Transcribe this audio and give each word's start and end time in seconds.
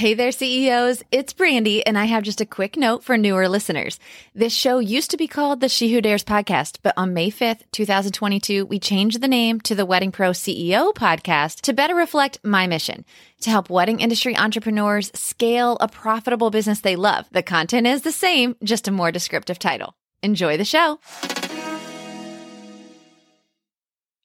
Hey 0.00 0.14
there, 0.14 0.32
CEOs. 0.32 1.02
It's 1.12 1.34
Brandy, 1.34 1.86
and 1.86 1.98
I 1.98 2.06
have 2.06 2.22
just 2.22 2.40
a 2.40 2.46
quick 2.46 2.78
note 2.78 3.04
for 3.04 3.18
newer 3.18 3.46
listeners. 3.50 3.98
This 4.34 4.54
show 4.54 4.78
used 4.78 5.10
to 5.10 5.18
be 5.18 5.26
called 5.26 5.60
the 5.60 5.68
She 5.68 5.92
Who 5.92 6.00
Dares 6.00 6.24
podcast, 6.24 6.78
but 6.82 6.94
on 6.96 7.12
May 7.12 7.30
5th, 7.30 7.64
2022, 7.72 8.64
we 8.64 8.78
changed 8.78 9.20
the 9.20 9.28
name 9.28 9.60
to 9.60 9.74
the 9.74 9.84
Wedding 9.84 10.10
Pro 10.10 10.30
CEO 10.30 10.94
podcast 10.94 11.60
to 11.60 11.74
better 11.74 11.94
reflect 11.94 12.40
my 12.42 12.66
mission 12.66 13.04
to 13.42 13.50
help 13.50 13.68
wedding 13.68 14.00
industry 14.00 14.34
entrepreneurs 14.34 15.10
scale 15.12 15.76
a 15.82 15.88
profitable 15.88 16.48
business 16.48 16.80
they 16.80 16.96
love. 16.96 17.28
The 17.30 17.42
content 17.42 17.86
is 17.86 18.00
the 18.00 18.10
same, 18.10 18.56
just 18.64 18.88
a 18.88 18.92
more 18.92 19.12
descriptive 19.12 19.58
title. 19.58 19.94
Enjoy 20.22 20.56
the 20.56 20.64
show. 20.64 20.98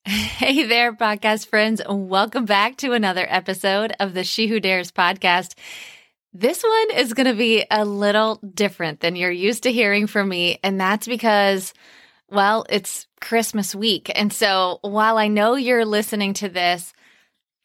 Hey 0.36 0.62
there, 0.68 0.94
podcast 0.94 1.48
friends. 1.48 1.82
Welcome 1.90 2.46
back 2.46 2.78
to 2.78 2.92
another 2.92 3.26
episode 3.28 3.92
of 4.00 4.14
the 4.14 4.24
She 4.24 4.46
Who 4.46 4.60
Dares 4.60 4.92
podcast. 4.92 5.55
This 6.32 6.62
one 6.62 7.00
is 7.00 7.14
going 7.14 7.26
to 7.26 7.34
be 7.34 7.66
a 7.72 7.84
little 7.84 8.36
different 8.36 9.00
than 9.00 9.16
you're 9.16 9.31
used 9.31 9.64
to 9.64 9.72
hearing 9.72 10.05
from 10.05 10.30
me. 10.30 10.59
And 10.64 10.80
that's 10.80 11.08
because, 11.08 11.73
well, 12.30 12.68
it's 12.70 13.08
Christmas 13.20 13.73
week. 13.73 14.12
And 14.14 14.31
so 14.31 14.78
while 14.81 15.18
I 15.18 15.28
know 15.28 15.55
you're 15.55 15.86
listening 15.86 16.34
to 16.36 16.50
this 16.50 16.94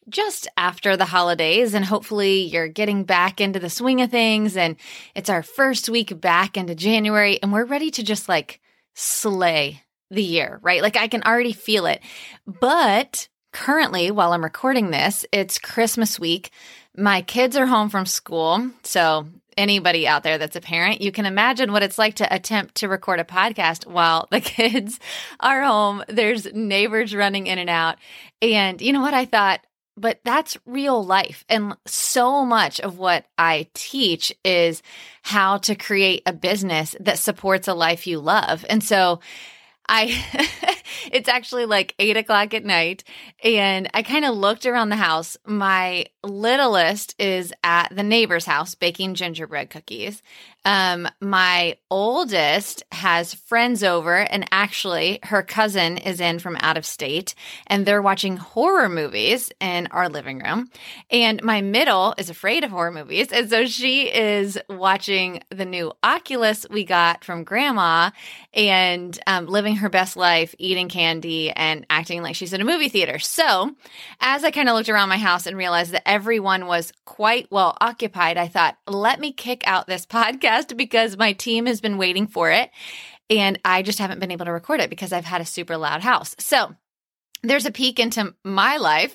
just 0.08 0.48
after 0.56 0.96
the 0.96 1.04
holidays, 1.04 1.74
and 1.74 1.84
hopefully 1.84 2.44
you're 2.44 2.68
getting 2.68 3.04
back 3.04 3.42
into 3.42 3.58
the 3.58 3.68
swing 3.68 4.00
of 4.00 4.10
things, 4.10 4.56
and 4.56 4.76
it's 5.14 5.28
our 5.28 5.42
first 5.42 5.90
week 5.90 6.18
back 6.18 6.56
into 6.56 6.74
January, 6.74 7.38
and 7.42 7.52
we're 7.52 7.66
ready 7.66 7.90
to 7.90 8.02
just 8.02 8.30
like 8.30 8.60
slay 8.94 9.82
the 10.10 10.22
year, 10.22 10.58
right? 10.62 10.82
Like 10.82 10.96
I 10.96 11.08
can 11.08 11.22
already 11.22 11.52
feel 11.52 11.86
it. 11.86 12.00
But 12.46 13.28
currently, 13.52 14.10
while 14.10 14.32
I'm 14.32 14.44
recording 14.44 14.90
this, 14.90 15.24
it's 15.32 15.58
Christmas 15.58 16.18
week. 16.18 16.50
My 16.96 17.22
kids 17.22 17.56
are 17.56 17.66
home 17.66 17.88
from 17.88 18.06
school. 18.06 18.70
So, 18.82 19.28
anybody 19.56 20.08
out 20.08 20.22
there 20.22 20.38
that's 20.38 20.56
a 20.56 20.60
parent, 20.60 21.00
you 21.00 21.12
can 21.12 21.26
imagine 21.26 21.72
what 21.72 21.82
it's 21.82 21.98
like 21.98 22.14
to 22.14 22.34
attempt 22.34 22.76
to 22.76 22.88
record 22.88 23.20
a 23.20 23.24
podcast 23.24 23.86
while 23.86 24.26
the 24.30 24.40
kids 24.40 24.98
are 25.38 25.62
home. 25.62 26.02
There's 26.08 26.52
neighbors 26.52 27.14
running 27.14 27.46
in 27.46 27.58
and 27.58 27.70
out. 27.70 27.96
And 28.40 28.80
you 28.80 28.92
know 28.92 29.02
what? 29.02 29.14
I 29.14 29.26
thought, 29.26 29.60
but 29.96 30.20
that's 30.24 30.56
real 30.66 31.04
life. 31.04 31.44
And 31.48 31.76
so 31.86 32.44
much 32.44 32.80
of 32.80 32.98
what 32.98 33.26
I 33.36 33.68
teach 33.74 34.34
is 34.44 34.82
how 35.22 35.58
to 35.58 35.74
create 35.74 36.22
a 36.26 36.32
business 36.32 36.96
that 37.00 37.18
supports 37.18 37.68
a 37.68 37.74
life 37.74 38.06
you 38.06 38.18
love. 38.18 38.64
And 38.68 38.82
so, 38.82 39.20
I 39.92 40.76
it's 41.12 41.28
actually 41.28 41.66
like 41.66 41.94
eight 41.98 42.16
o'clock 42.16 42.54
at 42.54 42.64
night, 42.64 43.02
and 43.42 43.90
I 43.92 44.02
kind 44.02 44.24
of 44.24 44.36
looked 44.36 44.64
around 44.64 44.88
the 44.88 44.96
house. 44.96 45.36
My 45.44 46.06
littlest 46.22 47.16
is 47.18 47.52
at 47.64 47.88
the 47.94 48.04
neighbor's 48.04 48.46
house 48.46 48.76
baking 48.76 49.14
gingerbread 49.14 49.68
cookies. 49.68 50.22
Um, 50.64 51.08
my 51.20 51.78
oldest 51.90 52.82
has 52.92 53.32
friends 53.32 53.82
over, 53.82 54.16
and 54.16 54.46
actually, 54.52 55.18
her 55.22 55.42
cousin 55.42 55.96
is 55.96 56.20
in 56.20 56.38
from 56.38 56.56
out 56.60 56.76
of 56.76 56.84
state, 56.84 57.34
and 57.66 57.86
they're 57.86 58.02
watching 58.02 58.36
horror 58.36 58.88
movies 58.88 59.50
in 59.58 59.86
our 59.90 60.10
living 60.10 60.40
room. 60.40 60.70
And 61.10 61.42
my 61.42 61.62
middle 61.62 62.14
is 62.18 62.28
afraid 62.28 62.62
of 62.62 62.70
horror 62.70 62.92
movies, 62.92 63.28
and 63.32 63.48
so 63.48 63.64
she 63.64 64.12
is 64.12 64.58
watching 64.68 65.42
the 65.50 65.64
new 65.64 65.92
Oculus 66.02 66.66
we 66.68 66.84
got 66.84 67.24
from 67.24 67.44
Grandma, 67.44 68.10
and 68.52 69.18
um, 69.26 69.46
living 69.46 69.76
her 69.76 69.88
best 69.88 70.14
life, 70.14 70.54
eating 70.58 70.90
candy, 70.90 71.50
and 71.52 71.86
acting 71.88 72.22
like 72.22 72.34
she's 72.34 72.52
in 72.52 72.60
a 72.60 72.64
movie 72.64 72.90
theater. 72.90 73.18
So, 73.18 73.74
as 74.20 74.44
I 74.44 74.50
kind 74.50 74.68
of 74.68 74.74
looked 74.74 74.90
around 74.90 75.08
my 75.08 75.18
house 75.18 75.46
and 75.46 75.56
realized 75.56 75.92
that 75.92 76.06
everyone 76.06 76.66
was 76.66 76.92
quite 77.06 77.50
well 77.50 77.78
occupied, 77.80 78.36
I 78.36 78.48
thought, 78.48 78.76
let 78.86 79.20
me 79.20 79.32
kick 79.32 79.62
out 79.66 79.86
this 79.86 80.04
podcast 80.10 80.49
podcast 80.50 80.76
because 80.76 81.16
my 81.16 81.32
team 81.32 81.66
has 81.66 81.80
been 81.80 81.98
waiting 81.98 82.26
for 82.26 82.50
it 82.50 82.70
and 83.28 83.58
I 83.64 83.82
just 83.82 83.98
haven't 83.98 84.20
been 84.20 84.32
able 84.32 84.46
to 84.46 84.52
record 84.52 84.80
it 84.80 84.90
because 84.90 85.12
I've 85.12 85.24
had 85.24 85.40
a 85.40 85.46
super 85.46 85.76
loud 85.76 86.00
house. 86.00 86.34
So 86.38 86.74
there's 87.42 87.66
a 87.66 87.70
peek 87.70 87.98
into 87.98 88.34
my 88.44 88.76
life. 88.76 89.14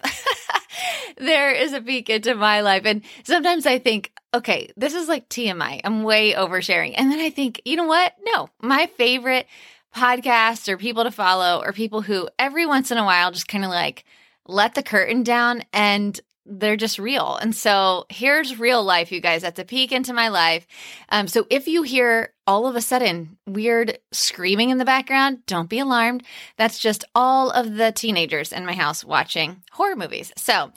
there 1.18 1.52
is 1.52 1.74
a 1.74 1.82
peek 1.82 2.10
into 2.10 2.36
my 2.36 2.62
life. 2.62 2.84
And 2.86 3.04
sometimes 3.24 3.66
I 3.66 3.80
think, 3.80 4.12
okay, 4.34 4.72
this 4.78 4.94
is 4.94 5.08
like 5.08 5.30
TMI. 5.30 5.82
I'm 5.84 6.04
way 6.04 6.34
oversharing. 6.34 6.94
And 6.98 7.12
then 7.12 7.20
I 7.20 7.30
think, 7.30 7.62
you 7.66 7.76
know 7.76 7.86
what? 7.86 8.14
No, 8.24 8.50
my 8.62 8.88
favorite 8.98 9.48
podcasts 9.96 10.68
or 10.68 10.78
people 10.78 11.04
to 11.04 11.12
follow 11.12 11.62
or 11.64 11.72
people 11.72 12.02
who 12.02 12.28
every 12.38 12.66
once 12.66 12.92
in 12.92 12.98
a 12.98 13.06
while 13.06 13.32
just 13.32 13.48
kind 13.48 13.64
of 13.64 13.70
like 13.70 14.04
let 14.48 14.76
the 14.76 14.84
curtain 14.84 15.24
down 15.24 15.64
and 15.72 16.20
they're 16.46 16.78
just 16.78 17.00
real. 17.00 17.38
And 17.42 17.56
so 17.56 18.06
here's 18.10 18.60
real 18.60 18.84
life, 18.84 19.12
you 19.12 19.20
guys. 19.20 19.42
That's 19.42 19.60
a 19.60 19.66
peek 19.66 19.92
into 19.92 20.14
my 20.14 20.28
life. 20.28 20.68
Um, 21.10 21.28
so 21.28 21.48
if 21.50 21.68
you 21.68 21.84
hear 21.84 22.34
all 22.48 22.68
of 22.68 22.76
a 22.76 22.82
sudden 22.82 23.38
weird 23.48 23.98
screaming 24.12 24.70
in 24.70 24.78
the 24.78 24.86
background, 24.86 25.46
don't 25.48 25.70
be 25.70 25.80
alarmed. 25.80 26.24
That's 26.58 26.80
just 26.80 27.04
all 27.16 27.50
of 27.50 27.76
the 27.76 27.92
teenagers 27.92 28.52
in 28.52 28.66
my 28.66 28.74
house 28.74 29.04
watching 29.04 29.64
horror 29.72 29.96
movies. 29.96 30.32
So 30.38 30.72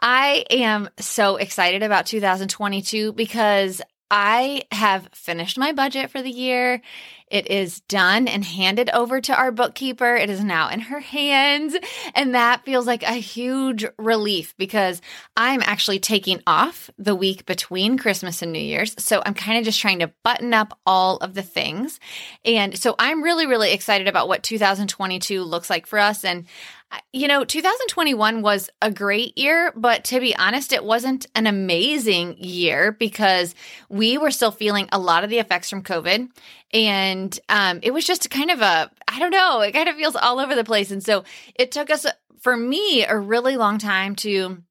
I 0.00 0.44
am 0.50 0.90
so 0.98 1.36
excited 1.36 1.82
about 1.82 2.06
2022 2.06 3.12
because 3.12 3.80
I 4.10 4.62
have 4.70 5.08
finished 5.12 5.58
my 5.58 5.72
budget 5.72 6.10
for 6.10 6.22
the 6.22 6.30
year. 6.30 6.80
It 7.28 7.50
is 7.50 7.80
done 7.80 8.28
and 8.28 8.44
handed 8.44 8.88
over 8.90 9.20
to 9.20 9.34
our 9.34 9.50
bookkeeper. 9.50 10.14
It 10.14 10.30
is 10.30 10.44
now 10.44 10.68
in 10.68 10.78
her 10.78 11.00
hands. 11.00 11.76
And 12.14 12.36
that 12.36 12.64
feels 12.64 12.86
like 12.86 13.02
a 13.02 13.14
huge 13.14 13.84
relief 13.98 14.54
because 14.56 15.02
I'm 15.36 15.60
actually 15.62 15.98
taking 15.98 16.40
off 16.46 16.88
the 16.98 17.16
week 17.16 17.46
between 17.46 17.98
Christmas 17.98 18.42
and 18.42 18.52
New 18.52 18.60
Year's. 18.60 18.94
So 18.98 19.22
I'm 19.26 19.34
kind 19.34 19.58
of 19.58 19.64
just 19.64 19.80
trying 19.80 19.98
to 19.98 20.12
button 20.22 20.54
up 20.54 20.78
all 20.86 21.16
of 21.16 21.34
the 21.34 21.42
things. 21.42 21.98
And 22.44 22.78
so 22.78 22.94
I'm 22.98 23.22
really, 23.22 23.46
really 23.46 23.72
excited 23.72 24.06
about 24.06 24.28
what 24.28 24.44
2022 24.44 25.42
looks 25.42 25.68
like 25.68 25.86
for 25.86 25.98
us. 25.98 26.24
And 26.24 26.46
you 27.12 27.28
know, 27.28 27.44
2021 27.44 28.42
was 28.42 28.70
a 28.80 28.90
great 28.90 29.36
year, 29.36 29.72
but 29.74 30.04
to 30.04 30.20
be 30.20 30.36
honest, 30.36 30.72
it 30.72 30.84
wasn't 30.84 31.26
an 31.34 31.46
amazing 31.46 32.36
year 32.38 32.92
because 32.92 33.54
we 33.88 34.18
were 34.18 34.30
still 34.30 34.50
feeling 34.50 34.88
a 34.92 34.98
lot 34.98 35.24
of 35.24 35.30
the 35.30 35.38
effects 35.38 35.68
from 35.68 35.82
COVID. 35.82 36.28
And 36.72 37.40
um, 37.48 37.80
it 37.82 37.92
was 37.92 38.04
just 38.04 38.30
kind 38.30 38.50
of 38.50 38.60
a, 38.60 38.90
I 39.08 39.18
don't 39.18 39.30
know, 39.30 39.60
it 39.60 39.72
kind 39.72 39.88
of 39.88 39.96
feels 39.96 40.16
all 40.16 40.38
over 40.38 40.54
the 40.54 40.64
place. 40.64 40.90
And 40.90 41.02
so 41.02 41.24
it 41.54 41.72
took 41.72 41.90
us, 41.90 42.06
for 42.40 42.56
me, 42.56 43.04
a 43.04 43.18
really 43.18 43.56
long 43.56 43.78
time 43.78 44.14
to 44.16 44.62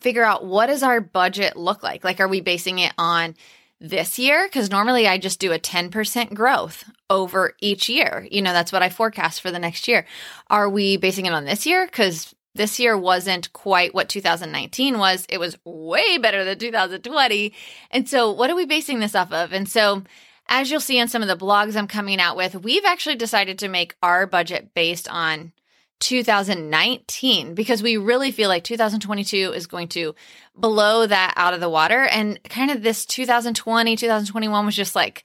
figure 0.00 0.24
out 0.24 0.44
what 0.44 0.66
does 0.66 0.82
our 0.82 1.00
budget 1.00 1.56
look 1.56 1.82
like? 1.82 2.04
Like, 2.04 2.20
are 2.20 2.28
we 2.28 2.40
basing 2.40 2.78
it 2.78 2.92
on 2.98 3.34
this 3.82 4.18
year 4.18 4.46
because 4.46 4.70
normally 4.70 5.08
I 5.08 5.18
just 5.18 5.40
do 5.40 5.52
a 5.52 5.58
10% 5.58 6.34
growth 6.34 6.84
over 7.12 7.52
each 7.60 7.90
year. 7.90 8.26
You 8.30 8.40
know, 8.40 8.54
that's 8.54 8.72
what 8.72 8.82
I 8.82 8.88
forecast 8.88 9.42
for 9.42 9.50
the 9.50 9.58
next 9.58 9.86
year. 9.86 10.06
Are 10.48 10.68
we 10.68 10.96
basing 10.96 11.26
it 11.26 11.34
on 11.34 11.44
this 11.44 11.66
year? 11.66 11.84
Because 11.84 12.34
this 12.54 12.80
year 12.80 12.96
wasn't 12.96 13.52
quite 13.52 13.94
what 13.94 14.08
2019 14.08 14.98
was. 14.98 15.26
It 15.28 15.38
was 15.38 15.58
way 15.64 16.16
better 16.16 16.42
than 16.42 16.58
2020. 16.58 17.52
And 17.90 18.08
so, 18.08 18.32
what 18.32 18.50
are 18.50 18.56
we 18.56 18.64
basing 18.64 18.98
this 18.98 19.14
off 19.14 19.30
of? 19.30 19.52
And 19.52 19.68
so, 19.68 20.04
as 20.48 20.70
you'll 20.70 20.80
see 20.80 20.98
in 20.98 21.08
some 21.08 21.22
of 21.22 21.28
the 21.28 21.36
blogs 21.36 21.76
I'm 21.76 21.86
coming 21.86 22.18
out 22.18 22.36
with, 22.36 22.54
we've 22.56 22.84
actually 22.86 23.16
decided 23.16 23.58
to 23.58 23.68
make 23.68 23.94
our 24.02 24.26
budget 24.26 24.72
based 24.74 25.06
on 25.08 25.52
2019 26.00 27.54
because 27.54 27.82
we 27.82 27.96
really 27.98 28.32
feel 28.32 28.48
like 28.48 28.64
2022 28.64 29.52
is 29.52 29.66
going 29.66 29.88
to 29.88 30.14
blow 30.56 31.06
that 31.06 31.34
out 31.36 31.54
of 31.54 31.60
the 31.60 31.70
water. 31.70 32.04
And 32.04 32.42
kind 32.44 32.70
of 32.70 32.82
this 32.82 33.04
2020, 33.04 33.96
2021 33.96 34.66
was 34.66 34.74
just 34.74 34.96
like, 34.96 35.24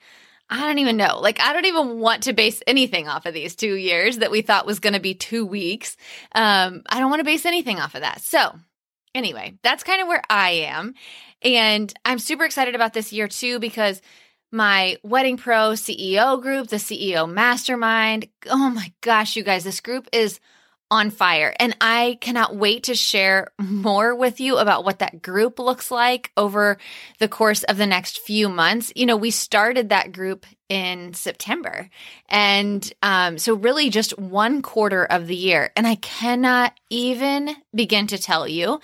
I 0.50 0.66
don't 0.66 0.80
even 0.80 0.96
know. 0.96 1.20
Like, 1.20 1.42
I 1.42 1.52
don't 1.52 1.66
even 1.66 2.00
want 2.00 2.24
to 2.24 2.34
base 2.34 2.62
anything 2.66 3.08
off 3.08 3.26
of 3.26 3.34
these 3.34 3.56
two 3.56 3.76
years 3.76 4.20
that 4.20 4.32
we 4.32 4.42
thought 4.42 4.66
was 4.66 4.80
going 4.80 4.94
to 4.94 5.00
be 5.00 5.14
two 5.14 5.46
weeks. 5.46 5.98
Um, 6.34 6.84
I 6.88 7.00
don't 7.00 7.10
want 7.10 7.20
to 7.20 7.26
base 7.26 7.46
anything 7.46 7.80
off 7.80 7.96
of 7.96 8.02
that. 8.02 8.22
So, 8.22 8.54
anyway, 9.14 9.58
that's 9.62 9.84
kind 9.84 10.02
of 10.02 10.08
where 10.08 10.24
I 10.30 10.52
am. 10.52 10.94
And 11.42 11.94
I'm 12.06 12.20
super 12.20 12.46
excited 12.46 12.76
about 12.76 12.94
this 12.94 13.12
year 13.12 13.28
too 13.28 13.60
because 13.60 14.02
my 14.52 14.98
Wedding 15.04 15.38
Pro 15.38 15.72
CEO 15.72 16.42
group, 16.42 16.70
the 16.70 16.78
CEO 16.78 17.30
Mastermind, 17.30 18.30
oh 18.50 18.70
my 18.70 18.94
gosh, 19.02 19.36
you 19.36 19.44
guys, 19.44 19.64
this 19.66 19.82
group 19.82 20.08
is 20.14 20.40
on 20.90 21.10
fire. 21.10 21.54
And 21.60 21.76
I 21.82 22.18
cannot 22.22 22.56
wait 22.56 22.84
to 22.84 22.96
share 22.96 23.52
more 23.60 24.16
with 24.16 24.40
you 24.40 24.58
about 24.58 24.86
what 24.86 25.00
that 25.00 25.22
group 25.22 25.60
looks 25.60 25.92
like 25.92 26.32
over 26.38 26.78
the 27.20 27.28
course 27.28 27.64
of 27.64 27.78
the 27.78 27.86
next 27.86 28.20
few 28.20 28.50
months. 28.50 28.92
You 28.96 29.06
know, 29.06 29.18
we 29.18 29.32
started 29.32 29.90
that 29.90 30.12
group 30.12 30.46
in 30.70 31.14
September. 31.14 31.90
And 32.28 32.92
um, 33.02 33.38
so, 33.38 33.54
really, 33.54 33.90
just 33.90 34.18
one 34.18 34.62
quarter 34.62 35.06
of 35.06 35.28
the 35.28 35.36
year. 35.36 35.72
And 35.76 35.88
I 35.88 35.96
cannot 35.96 36.74
even 36.90 37.56
begin 37.74 38.08
to 38.08 38.18
tell 38.18 38.48
you 38.48 38.80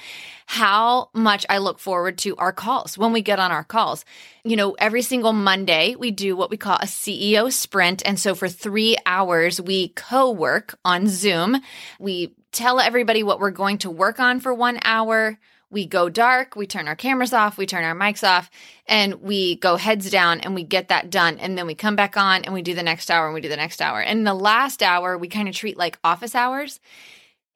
how 0.46 1.10
much 1.14 1.46
I 1.50 1.58
look 1.58 1.80
forward 1.80 2.18
to 2.20 2.36
our 2.38 2.52
calls 2.52 2.98
when 2.98 3.12
we 3.12 3.22
get 3.22 3.40
on 3.40 3.52
our 3.52 3.64
calls. 3.64 4.06
You 4.44 4.56
know, 4.56 4.74
every 4.74 5.02
single 5.02 5.34
Monday, 5.34 5.96
we 5.96 6.12
do 6.12 6.36
what 6.36 6.50
we 6.50 6.58
call 6.58 6.76
a 6.76 6.86
CEO 6.86 7.52
sprint. 7.52 8.02
And 8.06 8.20
so, 8.20 8.36
for 8.36 8.48
three 8.48 8.96
hours, 9.06 9.60
we 9.60 9.90
co 9.90 10.32
work 10.32 10.78
on 10.86 11.08
Zoom. 11.08 11.58
We 12.00 12.34
tell 12.52 12.80
everybody 12.80 13.24
what 13.24 13.40
we're 13.40 13.52
going 13.52 13.80
to 13.80 13.92
work 13.92 14.20
on 14.20 14.40
for 14.40 14.54
one 14.54 14.80
hour 14.84 15.38
we 15.74 15.86
go 15.86 16.08
dark, 16.08 16.56
we 16.56 16.68
turn 16.68 16.88
our 16.88 16.96
cameras 16.96 17.34
off, 17.34 17.58
we 17.58 17.66
turn 17.66 17.84
our 17.84 17.96
mics 17.96 18.26
off, 18.26 18.50
and 18.86 19.16
we 19.16 19.56
go 19.56 19.76
heads 19.76 20.10
down 20.10 20.40
and 20.40 20.56
we 20.56 20.64
get 20.64 20.88
that 20.90 21.10
done. 21.10 21.40
And 21.40 21.58
then 21.58 21.66
we 21.66 21.76
come 21.76 21.96
back 21.96 22.16
on 22.16 22.46
and 22.46 22.54
we 22.54 22.62
do 22.62 22.76
the 22.76 22.84
next 22.84 23.10
hour 23.12 23.26
and 23.26 23.34
we 23.34 23.42
do 23.42 23.50
the 23.50 23.58
next 23.58 23.82
hour. 23.82 24.00
And 24.00 24.26
the 24.26 24.34
last 24.34 24.84
hour, 24.84 25.18
we 25.18 25.28
kind 25.28 25.50
of 25.50 25.56
treat 25.56 25.76
like 25.76 26.00
office 26.04 26.36
hours. 26.36 26.80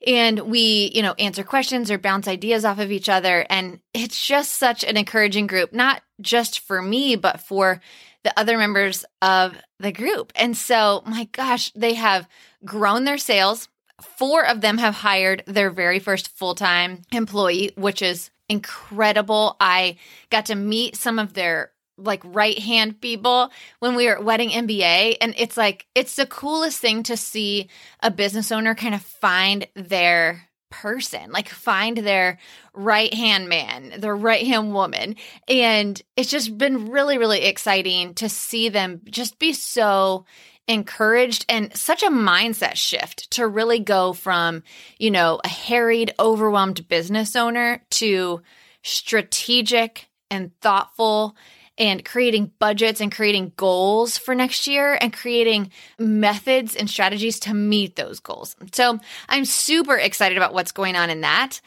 And 0.05 0.41
we, 0.41 0.91
you 0.93 1.01
know, 1.01 1.13
answer 1.13 1.43
questions 1.43 1.89
or 1.89 1.97
bounce 1.97 2.27
ideas 2.27 2.65
off 2.65 2.79
of 2.79 2.91
each 2.91 3.09
other. 3.09 3.45
And 3.49 3.79
it's 3.93 4.25
just 4.25 4.53
such 4.53 4.83
an 4.83 4.97
encouraging 4.97 5.47
group, 5.47 5.73
not 5.73 6.01
just 6.19 6.59
for 6.59 6.81
me, 6.81 7.15
but 7.15 7.39
for 7.39 7.81
the 8.23 8.37
other 8.39 8.57
members 8.57 9.05
of 9.21 9.55
the 9.79 9.91
group. 9.91 10.33
And 10.35 10.57
so, 10.57 11.03
my 11.05 11.25
gosh, 11.31 11.71
they 11.75 11.93
have 11.93 12.27
grown 12.65 13.05
their 13.05 13.17
sales 13.17 13.69
Four 14.01 14.45
of 14.45 14.61
them 14.61 14.77
have 14.77 14.95
hired 14.95 15.43
their 15.47 15.69
very 15.71 15.99
first 15.99 16.29
full 16.37 16.55
time 16.55 17.01
employee, 17.11 17.71
which 17.75 18.01
is 18.01 18.29
incredible. 18.49 19.55
I 19.59 19.97
got 20.29 20.47
to 20.47 20.55
meet 20.55 20.95
some 20.95 21.19
of 21.19 21.33
their 21.33 21.71
like 21.97 22.21
right 22.23 22.59
hand 22.59 23.01
people 23.01 23.51
when 23.79 23.95
we 23.95 24.05
were 24.05 24.17
at 24.17 24.23
Wedding 24.23 24.49
MBA. 24.49 25.17
And 25.19 25.33
it's 25.37 25.57
like, 25.57 25.87
it's 25.95 26.15
the 26.15 26.27
coolest 26.27 26.79
thing 26.79 27.03
to 27.03 27.17
see 27.17 27.69
a 28.01 28.11
business 28.11 28.51
owner 28.51 28.75
kind 28.75 28.93
of 28.93 29.01
find 29.01 29.67
their 29.73 30.47
person, 30.69 31.31
like 31.31 31.49
find 31.49 31.97
their 31.97 32.37
right 32.73 33.13
hand 33.13 33.49
man, 33.49 33.93
their 33.99 34.15
right 34.15 34.45
hand 34.45 34.73
woman. 34.73 35.15
And 35.47 35.99
it's 36.15 36.29
just 36.29 36.57
been 36.57 36.89
really, 36.91 37.17
really 37.17 37.45
exciting 37.45 38.13
to 38.15 38.29
see 38.29 38.69
them 38.69 39.01
just 39.05 39.39
be 39.39 39.53
so 39.53 40.25
encouraged 40.67 41.45
and 41.47 41.75
such 41.75 42.03
a 42.03 42.09
mindset 42.09 42.75
shift 42.75 43.31
to 43.31 43.47
really 43.47 43.79
go 43.79 44.13
from, 44.13 44.63
you 44.97 45.11
know, 45.11 45.39
a 45.43 45.47
harried, 45.47 46.13
overwhelmed 46.19 46.87
business 46.87 47.35
owner 47.35 47.81
to 47.91 48.41
strategic 48.83 50.07
and 50.29 50.51
thoughtful 50.59 51.35
and 51.77 52.03
creating 52.03 52.51
budgets 52.59 53.01
and 53.01 53.11
creating 53.11 53.53
goals 53.55 54.17
for 54.17 54.33
next 54.33 54.67
year 54.67 54.97
and 54.99 55.13
creating 55.13 55.71
methods 55.99 56.75
and 56.75 56.89
strategies 56.89 57.39
to 57.39 57.53
meet 57.53 57.95
those 57.95 58.19
goals. 58.19 58.55
So 58.73 58.99
I'm 59.29 59.45
super 59.45 59.95
excited 59.95 60.37
about 60.37 60.53
what's 60.53 60.71
going 60.71 60.95
on 60.95 61.09
in 61.09 61.21
that. 61.21 61.61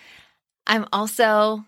I'm 0.67 0.87
also 0.93 1.64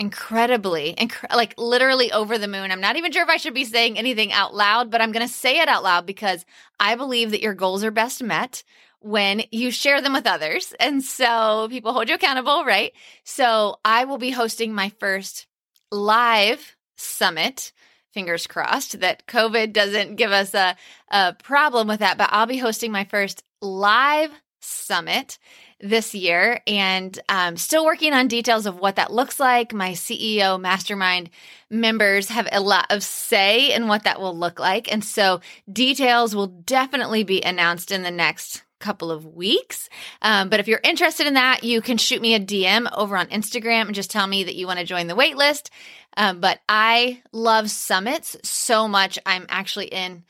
incredibly, 0.00 0.94
inc- 0.94 1.34
like 1.34 1.54
literally 1.58 2.12
over 2.12 2.38
the 2.38 2.48
moon. 2.48 2.70
I'm 2.70 2.80
not 2.80 2.96
even 2.96 3.10
sure 3.12 3.22
if 3.22 3.28
I 3.28 3.36
should 3.36 3.54
be 3.54 3.64
saying 3.64 3.98
anything 3.98 4.32
out 4.32 4.54
loud, 4.54 4.90
but 4.90 5.00
I'm 5.00 5.12
going 5.12 5.26
to 5.26 5.32
say 5.32 5.60
it 5.60 5.68
out 5.68 5.82
loud 5.82 6.06
because 6.06 6.44
I 6.78 6.94
believe 6.94 7.32
that 7.32 7.42
your 7.42 7.54
goals 7.54 7.82
are 7.82 7.90
best 7.90 8.22
met 8.22 8.62
when 9.00 9.42
you 9.50 9.70
share 9.70 10.00
them 10.00 10.12
with 10.12 10.26
others. 10.26 10.72
And 10.78 11.02
so 11.02 11.68
people 11.70 11.92
hold 11.92 12.08
you 12.08 12.14
accountable, 12.14 12.64
right? 12.64 12.92
So 13.24 13.78
I 13.84 14.04
will 14.04 14.18
be 14.18 14.30
hosting 14.30 14.72
my 14.72 14.90
first 15.00 15.46
live 15.90 16.76
summit. 16.96 17.72
Fingers 18.12 18.46
crossed 18.46 19.00
that 19.00 19.26
COVID 19.26 19.72
doesn't 19.72 20.16
give 20.16 20.32
us 20.32 20.54
a, 20.54 20.76
a 21.10 21.34
problem 21.34 21.88
with 21.88 22.00
that, 22.00 22.18
but 22.18 22.30
I'll 22.32 22.46
be 22.46 22.58
hosting 22.58 22.90
my 22.90 23.04
first 23.04 23.42
live 23.60 24.30
summit 24.60 25.38
this 25.80 26.14
year 26.14 26.60
and 26.66 27.18
um, 27.28 27.56
still 27.56 27.84
working 27.84 28.12
on 28.12 28.26
details 28.26 28.66
of 28.66 28.78
what 28.78 28.96
that 28.96 29.12
looks 29.12 29.38
like. 29.38 29.72
My 29.72 29.92
CEO 29.92 30.60
mastermind 30.60 31.30
members 31.70 32.28
have 32.28 32.48
a 32.50 32.60
lot 32.60 32.86
of 32.90 33.02
say 33.02 33.72
in 33.72 33.88
what 33.88 34.04
that 34.04 34.20
will 34.20 34.36
look 34.36 34.58
like. 34.58 34.90
And 34.92 35.04
so 35.04 35.40
details 35.72 36.34
will 36.34 36.48
definitely 36.48 37.24
be 37.24 37.42
announced 37.42 37.92
in 37.92 38.02
the 38.02 38.10
next 38.10 38.62
couple 38.80 39.10
of 39.10 39.26
weeks. 39.26 39.88
Um, 40.22 40.48
but 40.48 40.60
if 40.60 40.68
you're 40.68 40.80
interested 40.82 41.26
in 41.26 41.34
that, 41.34 41.64
you 41.64 41.80
can 41.80 41.96
shoot 41.96 42.22
me 42.22 42.34
a 42.34 42.40
DM 42.40 42.88
over 42.96 43.16
on 43.16 43.26
Instagram 43.26 43.86
and 43.86 43.94
just 43.94 44.10
tell 44.10 44.26
me 44.26 44.44
that 44.44 44.54
you 44.54 44.66
want 44.66 44.78
to 44.78 44.84
join 44.84 45.06
the 45.06 45.16
waitlist. 45.16 45.70
Um, 46.16 46.40
but 46.40 46.60
I 46.68 47.22
love 47.32 47.70
summits 47.70 48.36
so 48.42 48.88
much. 48.88 49.18
I'm 49.26 49.46
actually 49.48 49.86
in 49.86 50.24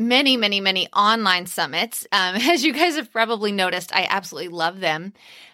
many, 0.00 0.36
many, 0.36 0.60
many 0.60 0.88
online 0.88 1.46
summits. 1.46 2.06
Um, 2.10 2.36
as 2.40 2.64
you 2.64 2.72
guys 2.72 2.96
have 2.96 3.12
probably 3.12 3.52
noticed, 3.52 3.94
I 3.94 4.06
absolutely 4.08 4.48
love 4.48 4.80
them. 4.80 5.12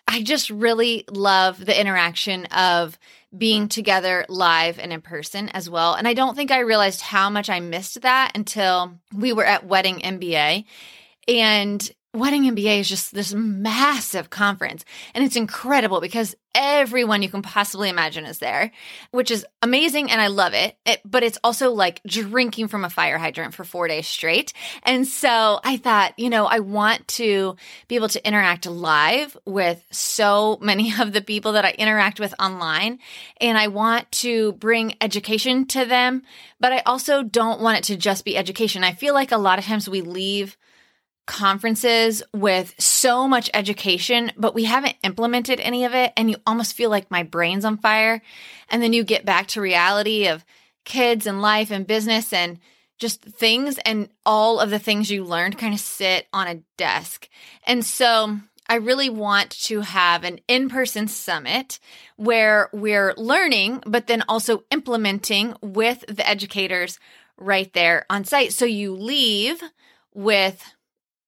I 0.08 0.22
just 0.22 0.50
really 0.50 1.04
love 1.10 1.64
the 1.64 1.78
interaction 1.78 2.46
of 2.46 2.98
being 3.37 3.69
together 3.69 4.25
live 4.28 4.78
and 4.78 4.93
in 4.93 5.02
person 5.02 5.48
as 5.50 5.69
well. 5.69 5.94
And 5.94 6.06
I 6.06 6.14
don't 6.14 6.37
think 6.37 6.50
I 6.50 6.60
realized 6.60 7.00
how 7.00 7.28
much 7.28 7.50
I 7.50 7.60
missed 7.60 8.00
that 8.02 8.32
until 8.34 8.98
we 9.14 9.32
were 9.32 9.44
at 9.44 9.66
Wedding 9.66 9.98
MBA. 9.98 10.64
And 11.28 11.90
Wedding 12.16 12.44
MBA 12.44 12.80
is 12.80 12.88
just 12.88 13.12
this 13.12 13.34
massive 13.34 14.30
conference 14.30 14.86
and 15.14 15.22
it's 15.22 15.36
incredible 15.36 16.00
because 16.00 16.34
everyone 16.54 17.22
you 17.22 17.28
can 17.28 17.42
possibly 17.42 17.90
imagine 17.90 18.24
is 18.24 18.38
there, 18.38 18.72
which 19.10 19.30
is 19.30 19.44
amazing 19.60 20.10
and 20.10 20.18
I 20.18 20.28
love 20.28 20.54
it. 20.54 20.78
it. 20.86 21.02
But 21.04 21.22
it's 21.22 21.36
also 21.44 21.72
like 21.72 22.02
drinking 22.04 22.68
from 22.68 22.86
a 22.86 22.90
fire 22.90 23.18
hydrant 23.18 23.52
for 23.52 23.64
four 23.64 23.86
days 23.86 24.08
straight. 24.08 24.54
And 24.82 25.06
so 25.06 25.60
I 25.62 25.76
thought, 25.76 26.18
you 26.18 26.30
know, 26.30 26.46
I 26.46 26.60
want 26.60 27.06
to 27.08 27.56
be 27.86 27.96
able 27.96 28.08
to 28.08 28.26
interact 28.26 28.64
live 28.64 29.36
with 29.44 29.84
so 29.90 30.58
many 30.62 30.94
of 30.98 31.12
the 31.12 31.20
people 31.20 31.52
that 31.52 31.66
I 31.66 31.72
interact 31.72 32.18
with 32.18 32.34
online. 32.40 32.98
And 33.42 33.58
I 33.58 33.68
want 33.68 34.10
to 34.12 34.52
bring 34.52 34.94
education 35.02 35.66
to 35.66 35.84
them, 35.84 36.22
but 36.58 36.72
I 36.72 36.78
also 36.86 37.22
don't 37.22 37.60
want 37.60 37.76
it 37.76 37.84
to 37.84 37.96
just 37.96 38.24
be 38.24 38.38
education. 38.38 38.84
I 38.84 38.94
feel 38.94 39.12
like 39.12 39.32
a 39.32 39.36
lot 39.36 39.58
of 39.58 39.66
times 39.66 39.86
we 39.86 40.00
leave 40.00 40.56
conferences 41.26 42.23
with 42.32 42.75
so 42.78 43.26
much 43.26 43.50
education, 43.52 44.32
but 44.37 44.55
we 44.55 44.64
haven't 44.64 44.96
implemented 45.02 45.61
any 45.61 45.84
of 45.84 45.94
it. 45.94 46.12
And 46.17 46.31
you 46.31 46.37
almost 46.46 46.75
feel 46.75 46.88
like 46.88 47.11
my 47.11 47.23
brain's 47.25 47.64
on 47.64 47.78
fire. 47.78 48.23
And 48.69 48.82
then 48.82 48.93
you 48.93 49.05
get 49.05 49.25
back 49.25 49.49
to 49.49 49.61
reality 49.61 50.26
of 50.26 50.44
kids 50.84 51.26
and 51.26 51.43
life 51.43 51.70
and 51.70 51.87
business 51.87 52.32
and 52.32 52.58
just 52.99 53.23
things. 53.23 53.78
And 53.84 54.08
all 54.25 54.61
of 54.61 54.70
the 54.70 54.78
things 54.78 55.11
you 55.11 55.25
learned 55.25 55.58
kind 55.58 55.75
of 55.75 55.81
sit 55.81 56.28
on 56.32 56.46
a 56.46 56.62
desk. 56.76 57.28
And 57.64 57.84
so 57.84 58.38
I 58.69 58.76
really 58.76 59.11
want 59.11 59.50
to 59.64 59.81
have 59.81 60.25
an 60.25 60.40
in 60.49 60.69
person 60.69 61.08
summit 61.08 61.78
where 62.17 62.70
we're 62.73 63.14
learning, 63.17 63.82
but 63.87 64.06
then 64.06 64.25
also 64.28 64.64
implementing 64.70 65.55
with 65.61 66.05
the 66.08 66.26
educators 66.28 66.99
right 67.37 67.73
there 67.75 68.06
on 68.08 68.25
site. 68.25 68.52
So 68.52 68.64
you 68.64 68.94
leave 68.94 69.62
with 70.14 70.64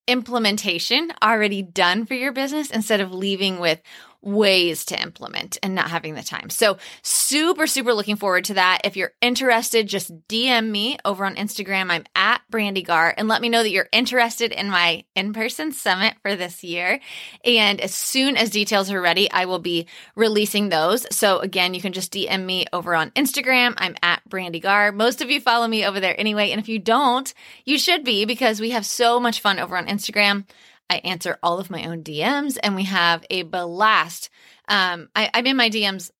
implementation 0.09 1.11
already 1.21 1.61
done 1.61 2.05
for 2.05 2.15
your 2.15 2.31
business 2.31 2.71
instead 2.71 2.99
of 2.99 3.13
leaving 3.13 3.59
with 3.59 3.79
ways 4.21 4.85
to 4.85 5.01
implement 5.01 5.57
and 5.63 5.73
not 5.73 5.89
having 5.89 6.13
the 6.13 6.23
time. 6.23 6.49
So 6.49 6.77
super, 7.01 7.67
super 7.67 7.93
looking 7.93 8.17
forward 8.17 8.45
to 8.45 8.55
that. 8.55 8.81
If 8.83 8.97
you're 8.97 9.13
interested, 9.21 9.87
just 9.87 10.27
DM 10.27 10.69
me 10.69 10.97
over 11.05 11.25
on 11.25 11.35
Instagram. 11.35 11.89
I'm 11.89 12.03
at 12.15 12.41
Brandy 12.49 12.83
Gar 12.83 13.13
and 13.17 13.27
let 13.27 13.41
me 13.41 13.49
know 13.49 13.63
that 13.63 13.71
you're 13.71 13.87
interested 13.93 14.51
in 14.51 14.69
my 14.69 15.05
in-person 15.15 15.71
summit 15.71 16.15
for 16.21 16.35
this 16.35 16.63
year. 16.63 16.99
And 17.45 17.79
as 17.79 17.93
soon 17.93 18.35
as 18.35 18.49
details 18.49 18.91
are 18.91 19.01
ready, 19.01 19.31
I 19.31 19.45
will 19.45 19.59
be 19.59 19.87
releasing 20.15 20.69
those. 20.69 21.05
So 21.15 21.39
again, 21.39 21.73
you 21.73 21.81
can 21.81 21.93
just 21.93 22.11
DM 22.11 22.45
me 22.45 22.65
over 22.73 22.95
on 22.95 23.11
Instagram. 23.11 23.73
I'm 23.77 23.95
at 24.03 24.27
Brandy 24.27 24.59
Gar. 24.59 24.91
Most 24.91 25.21
of 25.21 25.29
you 25.29 25.39
follow 25.39 25.67
me 25.67 25.85
over 25.85 25.99
there 25.99 26.19
anyway. 26.19 26.51
And 26.51 26.59
if 26.59 26.67
you 26.67 26.79
don't, 26.79 27.33
you 27.63 27.79
should 27.79 28.03
be 28.03 28.25
because 28.25 28.59
we 28.59 28.71
have 28.71 28.85
so 28.85 29.19
much 29.19 29.39
fun 29.39 29.59
over 29.59 29.77
on 29.77 29.87
Instagram. 29.87 30.45
I 30.89 30.97
answer 30.97 31.37
all 31.43 31.59
of 31.59 31.69
my 31.69 31.85
own 31.85 32.03
DMs 32.03 32.57
and 32.61 32.75
we 32.75 32.83
have 32.85 33.25
a 33.29 33.43
blast. 33.43 34.29
Um, 34.67 35.09
I, 35.15 35.29
I'm 35.33 35.45
in 35.45 35.57
my 35.57 35.69
DMs 35.69 36.11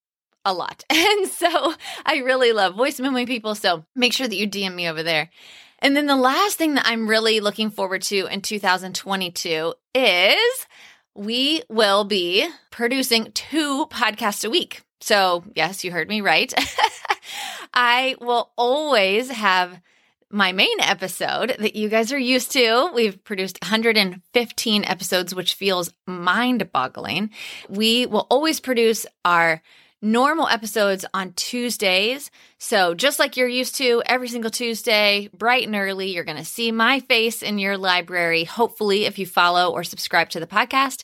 a 0.45 0.53
lot. 0.53 0.83
And 0.89 1.27
so 1.27 1.73
I 2.05 2.17
really 2.17 2.51
love 2.51 2.75
voice 2.75 2.99
memoing 2.99 3.27
people. 3.27 3.55
So 3.55 3.85
make 3.95 4.13
sure 4.13 4.27
that 4.27 4.35
you 4.35 4.47
DM 4.47 4.75
me 4.75 4.89
over 4.89 5.03
there. 5.03 5.29
And 5.79 5.95
then 5.95 6.07
the 6.07 6.15
last 6.15 6.57
thing 6.57 6.75
that 6.75 6.85
I'm 6.85 7.09
really 7.09 7.39
looking 7.39 7.71
forward 7.71 8.01
to 8.03 8.27
in 8.27 8.41
2022 8.41 9.73
is 9.95 10.67
we 11.15 11.63
will 11.69 12.03
be 12.03 12.47
producing 12.69 13.31
two 13.31 13.85
podcasts 13.87 14.45
a 14.45 14.49
week. 14.49 14.81
So, 15.01 15.43
yes, 15.55 15.83
you 15.83 15.91
heard 15.91 16.09
me 16.09 16.21
right. 16.21 16.53
I 17.73 18.15
will 18.19 18.51
always 18.57 19.29
have 19.29 19.79
my 20.31 20.51
main 20.51 20.79
episode 20.79 21.55
that 21.59 21.75
you 21.75 21.89
guys 21.89 22.11
are 22.11 22.19
used 22.19 22.51
to. 22.51 22.91
We've 22.93 23.23
produced 23.23 23.57
115 23.61 24.85
episodes, 24.85 25.33
which 25.33 25.55
feels 25.55 25.91
mind 26.05 26.71
boggling. 26.71 27.31
We 27.67 28.05
will 28.05 28.27
always 28.29 28.59
produce 28.59 29.05
our 29.25 29.61
normal 30.01 30.47
episodes 30.47 31.05
on 31.13 31.33
Tuesdays. 31.33 32.31
So, 32.57 32.93
just 32.93 33.19
like 33.19 33.37
you're 33.37 33.47
used 33.47 33.75
to 33.75 34.01
every 34.05 34.27
single 34.27 34.51
Tuesday, 34.51 35.29
bright 35.33 35.65
and 35.65 35.75
early, 35.75 36.11
you're 36.11 36.23
going 36.23 36.37
to 36.37 36.45
see 36.45 36.71
my 36.71 36.99
face 37.01 37.41
in 37.41 37.59
your 37.59 37.77
library, 37.77 38.43
hopefully, 38.43 39.05
if 39.05 39.19
you 39.19 39.25
follow 39.25 39.71
or 39.71 39.83
subscribe 39.83 40.29
to 40.29 40.39
the 40.39 40.47
podcast. 40.47 41.03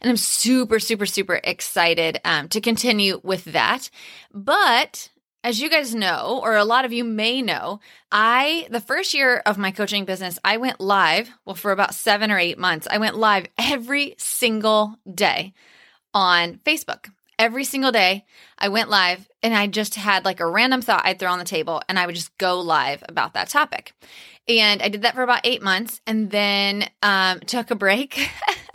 And 0.00 0.10
I'm 0.10 0.16
super, 0.16 0.78
super, 0.78 1.06
super 1.06 1.40
excited 1.42 2.20
um, 2.24 2.48
to 2.48 2.60
continue 2.60 3.20
with 3.22 3.44
that. 3.46 3.90
But 4.32 5.10
as 5.46 5.60
you 5.60 5.70
guys 5.70 5.94
know, 5.94 6.40
or 6.42 6.56
a 6.56 6.64
lot 6.64 6.84
of 6.84 6.92
you 6.92 7.04
may 7.04 7.40
know, 7.40 7.78
I, 8.10 8.66
the 8.68 8.80
first 8.80 9.14
year 9.14 9.36
of 9.46 9.58
my 9.58 9.70
coaching 9.70 10.04
business, 10.04 10.40
I 10.42 10.56
went 10.56 10.80
live, 10.80 11.30
well, 11.44 11.54
for 11.54 11.70
about 11.70 11.94
seven 11.94 12.32
or 12.32 12.38
eight 12.38 12.58
months, 12.58 12.88
I 12.90 12.98
went 12.98 13.16
live 13.16 13.46
every 13.56 14.16
single 14.18 14.96
day 15.08 15.54
on 16.12 16.58
Facebook. 16.64 17.10
every 17.38 17.64
single 17.64 17.92
day 17.92 18.24
I 18.58 18.70
went 18.70 18.88
live 18.88 19.28
and 19.42 19.54
I 19.54 19.66
just 19.66 19.94
had 19.94 20.24
like 20.24 20.40
a 20.40 20.46
random 20.46 20.80
thought 20.80 21.04
I'd 21.04 21.18
throw 21.18 21.30
on 21.30 21.38
the 21.38 21.44
table 21.44 21.82
and 21.86 21.98
I 21.98 22.06
would 22.06 22.14
just 22.14 22.36
go 22.38 22.60
live 22.60 23.04
about 23.08 23.34
that 23.34 23.50
topic. 23.50 23.92
And 24.48 24.82
I 24.82 24.88
did 24.88 25.02
that 25.02 25.14
for 25.14 25.22
about 25.22 25.42
eight 25.44 25.62
months 25.62 26.00
and 26.06 26.30
then 26.30 26.88
um, 27.02 27.40
took 27.40 27.70
a 27.70 27.74
break. 27.74 28.30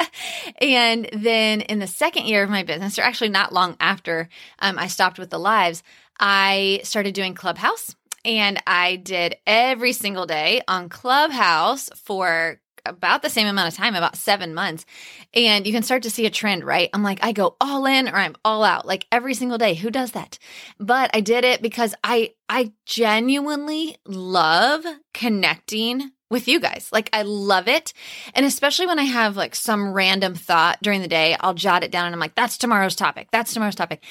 and 0.61 1.09
then 1.11 1.61
in 1.61 1.79
the 1.79 1.87
second 1.87 2.27
year 2.27 2.43
of 2.43 2.49
my 2.49 2.63
business, 2.63 2.99
or 2.99 3.01
actually 3.01 3.29
not 3.29 3.51
long 3.51 3.75
after 3.79 4.29
um, 4.59 4.77
I 4.77 4.87
stopped 4.87 5.17
with 5.17 5.31
the 5.31 5.39
lives, 5.39 5.81
I 6.21 6.81
started 6.83 7.13
doing 7.15 7.33
Clubhouse. 7.33 7.95
And 8.23 8.61
I 8.67 8.97
did 8.97 9.37
every 9.47 9.93
single 9.93 10.27
day 10.27 10.61
on 10.67 10.89
Clubhouse 10.89 11.89
for 11.95 12.61
about 12.85 13.21
the 13.21 13.29
same 13.29 13.47
amount 13.47 13.67
of 13.67 13.75
time, 13.75 13.95
about 13.95 14.15
seven 14.15 14.53
months. 14.53 14.85
And 15.33 15.65
you 15.65 15.73
can 15.73 15.83
start 15.83 16.03
to 16.03 16.09
see 16.11 16.25
a 16.25 16.31
trend, 16.31 16.63
right? 16.63 16.89
I'm 16.93 17.03
like, 17.03 17.23
I 17.23 17.31
go 17.31 17.55
all 17.61 17.85
in 17.85 18.07
or 18.07 18.15
I'm 18.15 18.35
all 18.45 18.63
out, 18.63 18.85
like 18.85 19.07
every 19.11 19.33
single 19.33 19.57
day. 19.57 19.73
Who 19.73 19.89
does 19.91 20.11
that? 20.11 20.39
But 20.79 21.11
I 21.13 21.21
did 21.21 21.45
it 21.45 21.61
because 21.61 21.95
I, 22.03 22.33
I 22.49 22.73
genuinely 22.85 23.97
love 24.05 24.85
connecting 25.13 26.11
with 26.31 26.47
you 26.47 26.59
guys. 26.59 26.89
Like 26.91 27.09
I 27.13 27.21
love 27.21 27.67
it. 27.67 27.93
And 28.33 28.45
especially 28.45 28.87
when 28.87 28.97
I 28.97 29.03
have 29.03 29.37
like 29.37 29.53
some 29.53 29.93
random 29.93 30.33
thought 30.33 30.79
during 30.81 31.01
the 31.01 31.07
day, 31.07 31.35
I'll 31.39 31.53
jot 31.53 31.83
it 31.83 31.91
down 31.91 32.07
and 32.07 32.15
I'm 32.15 32.19
like, 32.19 32.35
that's 32.35 32.57
tomorrow's 32.57 32.95
topic. 32.95 33.27
That's 33.31 33.53
tomorrow's 33.53 33.75
topic. 33.75 34.03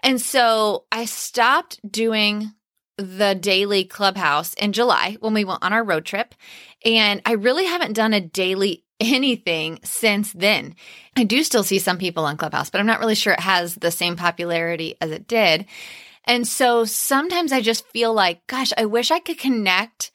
And 0.00 0.20
so 0.20 0.84
I 0.92 1.06
stopped 1.06 1.80
doing 1.90 2.52
the 2.98 3.34
daily 3.40 3.84
clubhouse 3.84 4.54
in 4.54 4.72
July 4.72 5.16
when 5.20 5.32
we 5.32 5.44
went 5.44 5.62
on 5.62 5.72
our 5.72 5.84
road 5.84 6.04
trip. 6.04 6.34
And 6.84 7.22
I 7.24 7.32
really 7.32 7.64
haven't 7.64 7.92
done 7.92 8.12
a 8.12 8.20
daily 8.20 8.84
anything 9.00 9.78
since 9.84 10.32
then. 10.32 10.74
I 11.16 11.22
do 11.22 11.44
still 11.44 11.62
see 11.62 11.78
some 11.78 11.98
people 11.98 12.24
on 12.24 12.36
Clubhouse, 12.36 12.70
but 12.70 12.80
I'm 12.80 12.86
not 12.86 12.98
really 12.98 13.14
sure 13.14 13.32
it 13.32 13.40
has 13.40 13.76
the 13.76 13.92
same 13.92 14.16
popularity 14.16 14.96
as 15.00 15.12
it 15.12 15.28
did. 15.28 15.66
And 16.24 16.46
so 16.46 16.84
sometimes 16.84 17.52
I 17.52 17.60
just 17.60 17.86
feel 17.86 18.12
like, 18.12 18.46
gosh, 18.48 18.72
I 18.76 18.86
wish 18.86 19.12
I 19.12 19.20
could 19.20 19.38
connect 19.38 20.10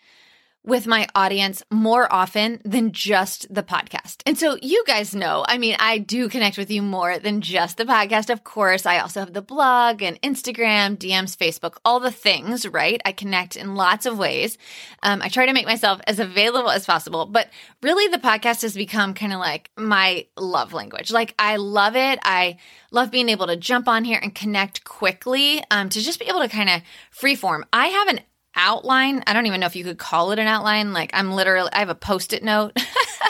with 0.65 0.87
my 0.87 1.07
audience 1.13 1.61
more 1.69 2.11
often 2.11 2.61
than 2.63 2.93
just 2.93 3.53
the 3.53 3.63
podcast. 3.63 4.21
And 4.25 4.37
so 4.37 4.57
you 4.61 4.83
guys 4.87 5.13
know, 5.13 5.43
I 5.47 5.57
mean, 5.57 5.75
I 5.79 5.97
do 5.97 6.29
connect 6.29 6.57
with 6.57 6.71
you 6.71 6.81
more 6.81 7.19
than 7.19 7.41
just 7.41 7.77
the 7.77 7.85
podcast. 7.85 8.29
Of 8.29 8.43
course, 8.43 8.85
I 8.85 8.99
also 8.99 9.19
have 9.19 9.33
the 9.33 9.41
blog 9.41 10.01
and 10.01 10.21
Instagram, 10.21 10.97
DMs, 10.97 11.35
Facebook, 11.35 11.77
all 11.83 11.99
the 11.99 12.11
things, 12.11 12.65
right? 12.65 13.01
I 13.03 13.11
connect 13.11 13.57
in 13.57 13.75
lots 13.75 14.05
of 14.05 14.17
ways. 14.17 14.57
Um, 15.01 15.21
I 15.21 15.27
try 15.27 15.45
to 15.45 15.53
make 15.53 15.65
myself 15.65 15.99
as 16.07 16.19
available 16.19 16.69
as 16.69 16.85
possible, 16.85 17.25
but 17.25 17.49
really 17.81 18.07
the 18.07 18.17
podcast 18.17 18.61
has 18.61 18.73
become 18.73 19.13
kind 19.13 19.33
of 19.33 19.39
like 19.39 19.69
my 19.77 20.27
love 20.37 20.71
language. 20.71 21.11
Like 21.11 21.35
I 21.37 21.57
love 21.57 21.97
it. 21.97 22.19
I 22.23 22.57
love 22.91 23.11
being 23.11 23.29
able 23.29 23.47
to 23.47 23.57
jump 23.57 23.89
on 23.89 24.05
here 24.05 24.19
and 24.21 24.33
connect 24.33 24.85
quickly 24.85 25.61
um, 25.71 25.89
to 25.89 26.01
just 26.01 26.19
be 26.19 26.27
able 26.27 26.39
to 26.39 26.47
kind 26.47 26.69
of 26.69 26.81
freeform. 27.13 27.63
I 27.73 27.87
have 27.87 28.07
an 28.07 28.21
outline. 28.55 29.23
I 29.27 29.33
don't 29.33 29.45
even 29.45 29.59
know 29.59 29.65
if 29.65 29.75
you 29.75 29.83
could 29.83 29.97
call 29.97 30.31
it 30.31 30.39
an 30.39 30.47
outline. 30.47 30.93
Like 30.93 31.11
I'm 31.13 31.31
literally, 31.31 31.69
I 31.73 31.79
have 31.79 31.89
a 31.89 31.95
post 31.95 32.33
it 32.33 32.43
note 32.43 32.77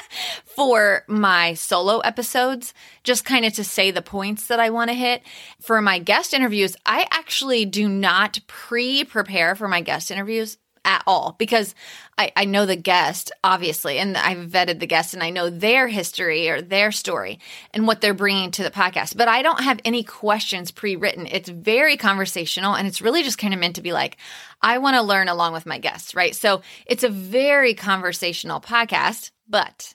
for 0.46 1.04
my 1.08 1.54
solo 1.54 2.00
episodes, 2.00 2.74
just 3.04 3.26
kind 3.26 3.46
of 3.46 3.54
to 3.54 3.64
say 3.64 3.92
the 3.92 4.02
points 4.02 4.48
that 4.48 4.60
I 4.60 4.70
want 4.70 4.90
to 4.90 4.96
hit. 4.96 5.24
For 5.62 5.82
my 5.82 6.00
guest 6.00 6.34
interviews, 6.34 6.76
I 6.86 7.08
actually 7.12 7.66
do 7.66 7.88
not 7.88 8.40
pre 8.48 9.04
prepare 9.04 9.56
for 9.56 9.68
my 9.68 9.82
guest 9.82 10.12
interviews 10.12 10.58
at 10.86 11.04
all 11.08 11.36
because 11.38 11.74
I, 12.18 12.32
I 12.36 12.46
know 12.46 12.66
the 12.66 12.76
guest, 12.76 13.32
obviously, 13.44 13.98
and 13.98 14.18
I've 14.18 14.50
vetted 14.50 14.80
the 14.80 14.88
guest 14.88 15.14
and 15.14 15.24
I 15.24 15.30
know 15.30 15.50
their 15.50 15.88
history 15.88 16.50
or 16.50 16.62
their 16.62 16.92
story 16.92 17.40
and 17.74 17.88
what 17.88 18.02
they're 18.02 18.14
bringing 18.14 18.52
to 18.52 18.64
the 18.64 18.72
podcast. 18.72 19.18
But 19.18 19.28
I 19.28 19.42
don't 19.42 19.64
have 19.64 19.80
any 19.86 20.04
questions 20.04 20.72
pre 20.72 20.96
written. 20.96 21.28
It's 21.28 21.50
very 21.50 21.98
conversational 21.98 22.76
and 22.76 22.88
it's 22.88 23.02
really 23.02 23.24
just 23.24 23.38
kind 23.38 23.54
of 23.54 23.60
meant 23.60 23.76
to 23.78 23.82
be 23.82 23.94
like, 23.94 24.18
I 24.62 24.78
want 24.78 24.96
to 24.96 25.02
learn 25.02 25.28
along 25.28 25.54
with 25.54 25.66
my 25.66 25.78
guests, 25.78 26.16
right? 26.16 26.36
So 26.36 26.62
it's 26.86 27.04
a 27.04 27.10
very 27.10 27.74
conversational 27.74 28.62
podcast, 28.62 29.32
but 29.48 29.94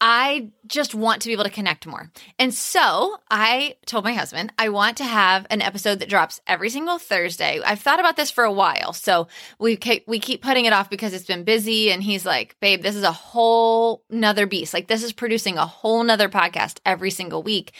I 0.00 0.50
just 0.66 0.94
want 0.94 1.22
to 1.22 1.28
be 1.28 1.32
able 1.32 1.44
to 1.44 1.50
connect 1.50 1.86
more. 1.86 2.10
And 2.38 2.54
so 2.54 3.16
I 3.30 3.76
told 3.84 4.04
my 4.04 4.12
husband, 4.12 4.52
I 4.56 4.68
want 4.68 4.96
to 4.98 5.04
have 5.04 5.46
an 5.50 5.60
episode 5.60 5.98
that 5.98 6.08
drops 6.08 6.40
every 6.46 6.70
single 6.70 6.98
Thursday. 6.98 7.60
I've 7.64 7.80
thought 7.80 7.98
about 7.98 8.16
this 8.16 8.30
for 8.30 8.44
a 8.44 8.52
while. 8.52 8.92
So 8.92 9.26
we 9.58 9.76
keep, 9.76 10.06
we 10.06 10.20
keep 10.20 10.40
putting 10.40 10.66
it 10.66 10.72
off 10.72 10.88
because 10.88 11.12
it's 11.14 11.26
been 11.26 11.42
busy. 11.42 11.90
And 11.90 12.02
he's 12.02 12.24
like, 12.24 12.56
babe, 12.60 12.82
this 12.82 12.94
is 12.94 13.02
a 13.02 13.12
whole 13.12 14.04
nother 14.08 14.46
beast. 14.46 14.72
Like 14.72 14.86
this 14.86 15.02
is 15.02 15.12
producing 15.12 15.58
a 15.58 15.66
whole 15.66 16.04
nother 16.04 16.28
podcast 16.28 16.78
every 16.86 17.10
single 17.10 17.42
week. 17.42 17.72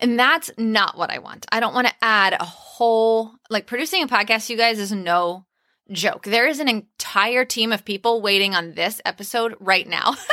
And 0.00 0.18
that's 0.18 0.50
not 0.58 0.98
what 0.98 1.10
I 1.10 1.18
want. 1.18 1.46
I 1.52 1.60
don't 1.60 1.74
want 1.74 1.86
to 1.86 1.94
add 2.02 2.32
a 2.32 2.44
whole, 2.44 3.34
like 3.50 3.66
producing 3.66 4.02
a 4.02 4.08
podcast, 4.08 4.50
you 4.50 4.56
guys, 4.56 4.80
is 4.80 4.90
no 4.90 5.46
joke. 5.92 6.24
There 6.24 6.48
is 6.48 6.58
an 6.58 6.68
entire 6.68 7.44
team 7.44 7.70
of 7.70 7.84
people 7.84 8.20
waiting 8.20 8.54
on 8.54 8.74
this 8.74 9.00
episode 9.04 9.54
right 9.60 9.86
now. 9.86 10.16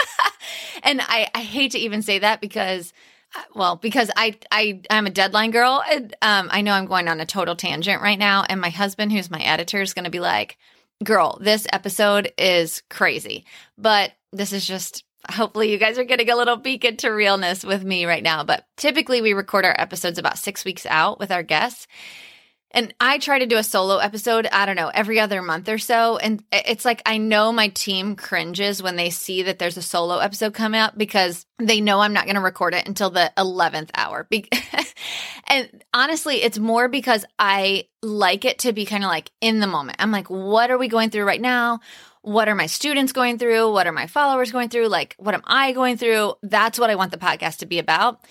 and 0.84 1.02
I, 1.02 1.30
I 1.34 1.42
hate 1.42 1.72
to 1.72 1.80
even 1.80 2.02
say 2.02 2.20
that 2.20 2.42
because 2.42 2.94
uh, 3.36 3.42
well 3.56 3.76
because 3.76 4.10
i 4.16 4.36
i 4.52 4.82
i'm 4.90 5.08
a 5.08 5.12
deadline 5.12 5.52
girl. 5.52 5.84
And 5.90 6.16
um 6.22 6.50
i 6.52 6.62
know 6.62 6.74
i'm 6.74 6.86
going 6.86 7.08
on 7.08 7.20
a 7.20 7.26
total 7.26 7.56
tangent 7.56 8.02
right 8.02 8.20
now. 8.20 8.46
And 8.48 8.62
my 8.62 8.70
husband 8.70 9.12
who's 9.12 9.32
my 9.32 9.42
editor 9.42 9.82
is 9.82 9.94
going 9.94 10.06
to 10.06 10.12
be 10.12 10.20
like 10.20 10.58
girl 11.04 11.38
this 11.42 11.66
episode 11.72 12.32
is 12.38 12.84
crazy. 12.90 13.46
But 13.78 14.12
this 14.32 14.54
is 14.54 14.66
just 14.66 15.04
hopefully 15.30 15.72
you 15.72 15.78
guys 15.78 15.98
are 15.98 16.06
getting 16.06 16.30
a 16.30 16.36
little 16.36 16.58
peek 16.58 16.86
into 16.86 17.14
realness 17.14 17.64
with 17.64 17.84
me 17.84 18.06
right 18.06 18.24
now. 18.24 18.44
But 18.44 18.66
typically 18.78 19.22
we 19.22 19.34
record 19.34 19.66
our 19.66 19.76
episodes 19.78 20.18
about 20.18 20.38
six 20.38 20.64
weeks 20.64 20.86
out 20.86 21.20
with 21.20 21.32
our 21.32 21.44
guests 21.44 21.88
and 22.72 22.94
I 23.00 23.18
try 23.18 23.40
to 23.40 23.48
do 23.48 23.58
a 23.58 23.64
solo 23.64 23.98
episode, 23.98 24.48
I 24.52 24.66
don't 24.68 24.76
know, 24.76 24.92
every 24.94 25.20
other 25.20 25.42
month 25.42 25.68
or 25.70 25.80
so. 25.80 26.18
And 26.18 26.44
it's 26.52 26.86
like 26.86 27.02
I 27.06 27.18
know 27.18 27.52
my 27.52 27.70
team 27.70 28.16
cringes 28.16 28.84
when 28.84 28.96
they 28.96 29.10
see 29.10 29.44
that 29.44 29.58
there's 29.58 29.78
a 29.78 29.82
solo 29.82 30.20
episode 30.20 30.54
coming 30.54 30.80
out 30.80 30.98
because 30.98 31.48
they 31.58 31.82
know 31.82 32.00
I'm 32.00 32.14
not 32.14 32.26
going 32.26 32.36
to 32.36 32.42
record 32.42 32.76
it 32.76 32.88
until 32.88 33.10
the 33.10 33.32
11th 33.38 33.90
hour. 33.96 34.28
and 35.48 35.84
honestly, 35.94 36.44
it's 36.44 36.60
more 36.60 36.88
because 36.88 37.26
I 37.40 37.88
like 38.04 38.46
it 38.46 38.60
to 38.60 38.74
be 38.74 38.86
kind 38.86 39.04
of 39.04 39.10
like 39.10 39.32
in 39.42 39.60
the 39.60 39.68
moment. 39.68 39.98
I'm 40.00 40.12
like, 40.12 40.30
what 40.30 40.70
are 40.70 40.78
we 40.78 40.88
going 40.90 41.10
through 41.10 41.26
right 41.26 41.42
now? 41.42 41.80
What 42.22 42.50
are 42.50 42.56
my 42.56 42.68
students 42.68 43.14
going 43.14 43.40
through? 43.40 43.72
What 43.72 43.88
are 43.88 43.92
my 43.92 44.06
followers 44.06 44.52
going 44.52 44.70
through? 44.70 44.90
Like, 44.90 45.16
what 45.18 45.34
am 45.34 45.42
I 45.46 45.72
going 45.72 45.98
through? 45.98 46.36
That's 46.44 46.78
what 46.78 46.92
I 46.92 46.96
want 46.96 47.12
the 47.12 47.18
podcast 47.18 47.58
to 47.60 47.66
be 47.66 47.80
about. 47.80 48.24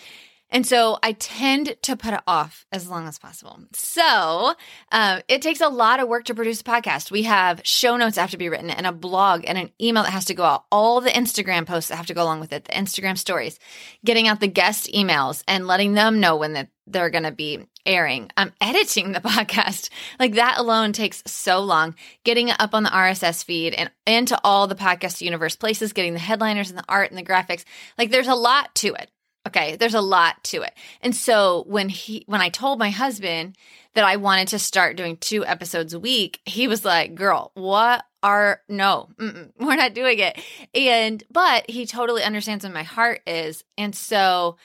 And 0.50 0.66
so 0.66 0.98
I 1.02 1.12
tend 1.12 1.76
to 1.82 1.96
put 1.96 2.14
it 2.14 2.20
off 2.26 2.66
as 2.72 2.88
long 2.88 3.06
as 3.06 3.18
possible. 3.18 3.58
So 3.72 4.54
um, 4.92 5.20
it 5.28 5.42
takes 5.42 5.60
a 5.60 5.68
lot 5.68 6.00
of 6.00 6.08
work 6.08 6.24
to 6.24 6.34
produce 6.34 6.62
a 6.62 6.64
podcast. 6.64 7.10
We 7.10 7.24
have 7.24 7.60
show 7.64 7.96
notes 7.96 8.16
have 8.16 8.30
to 8.30 8.38
be 8.38 8.48
written 8.48 8.70
and 8.70 8.86
a 8.86 8.92
blog 8.92 9.44
and 9.46 9.58
an 9.58 9.70
email 9.80 10.04
that 10.04 10.12
has 10.12 10.24
to 10.26 10.34
go 10.34 10.44
out, 10.44 10.64
all 10.72 11.00
the 11.00 11.10
Instagram 11.10 11.66
posts 11.66 11.90
that 11.90 11.96
have 11.96 12.06
to 12.06 12.14
go 12.14 12.22
along 12.22 12.40
with 12.40 12.52
it, 12.52 12.64
the 12.64 12.72
Instagram 12.72 13.18
stories, 13.18 13.58
getting 14.04 14.26
out 14.26 14.40
the 14.40 14.48
guest 14.48 14.90
emails 14.92 15.42
and 15.46 15.66
letting 15.66 15.92
them 15.92 16.20
know 16.20 16.36
when 16.36 16.54
the, 16.54 16.68
they're 16.86 17.10
going 17.10 17.24
to 17.24 17.32
be 17.32 17.66
airing. 17.84 18.30
I'm 18.36 18.52
editing 18.60 19.12
the 19.12 19.20
podcast. 19.20 19.90
Like 20.18 20.34
that 20.34 20.58
alone 20.58 20.92
takes 20.92 21.22
so 21.26 21.60
long. 21.60 21.94
Getting 22.24 22.48
it 22.48 22.56
up 22.58 22.74
on 22.74 22.84
the 22.84 22.90
RSS 22.90 23.44
feed 23.44 23.74
and 23.74 23.90
into 24.06 24.38
all 24.42 24.66
the 24.66 24.74
podcast 24.74 25.20
universe 25.20 25.56
places, 25.56 25.92
getting 25.92 26.14
the 26.14 26.18
headliners 26.18 26.70
and 26.70 26.78
the 26.78 26.84
art 26.88 27.10
and 27.10 27.18
the 27.18 27.22
graphics. 27.22 27.64
Like 27.98 28.10
there's 28.10 28.28
a 28.28 28.34
lot 28.34 28.74
to 28.76 28.94
it. 28.94 29.10
Okay, 29.46 29.76
there's 29.76 29.94
a 29.94 30.00
lot 30.00 30.42
to 30.44 30.62
it. 30.62 30.74
And 31.00 31.14
so 31.14 31.64
when 31.66 31.88
he 31.88 32.24
when 32.26 32.40
I 32.40 32.48
told 32.48 32.78
my 32.78 32.90
husband 32.90 33.56
that 33.94 34.04
I 34.04 34.16
wanted 34.16 34.48
to 34.48 34.58
start 34.58 34.96
doing 34.96 35.16
two 35.16 35.44
episodes 35.46 35.94
a 35.94 36.00
week, 36.00 36.40
he 36.44 36.68
was 36.68 36.84
like, 36.84 37.14
"Girl, 37.14 37.52
what 37.54 38.04
are 38.22 38.60
no, 38.68 39.08
we're 39.18 39.76
not 39.76 39.94
doing 39.94 40.18
it." 40.18 40.38
And 40.74 41.22
but 41.30 41.70
he 41.70 41.86
totally 41.86 42.22
understands 42.22 42.64
what 42.64 42.74
my 42.74 42.82
heart 42.82 43.22
is. 43.26 43.64
And 43.78 43.94
so 43.94 44.56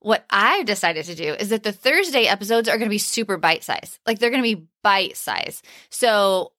what 0.00 0.24
I've 0.30 0.66
decided 0.66 1.04
to 1.04 1.14
do 1.14 1.34
is 1.34 1.50
that 1.50 1.62
the 1.62 1.72
Thursday 1.72 2.24
episodes 2.24 2.68
are 2.68 2.76
going 2.76 2.88
to 2.88 2.94
be 2.94 2.98
super 2.98 3.36
bite 3.36 3.62
size. 3.62 4.00
Like 4.06 4.18
they're 4.18 4.30
going 4.30 4.42
to 4.42 4.56
be 4.56 4.66
bite 4.82 5.16
size. 5.16 5.62
So 5.90 6.52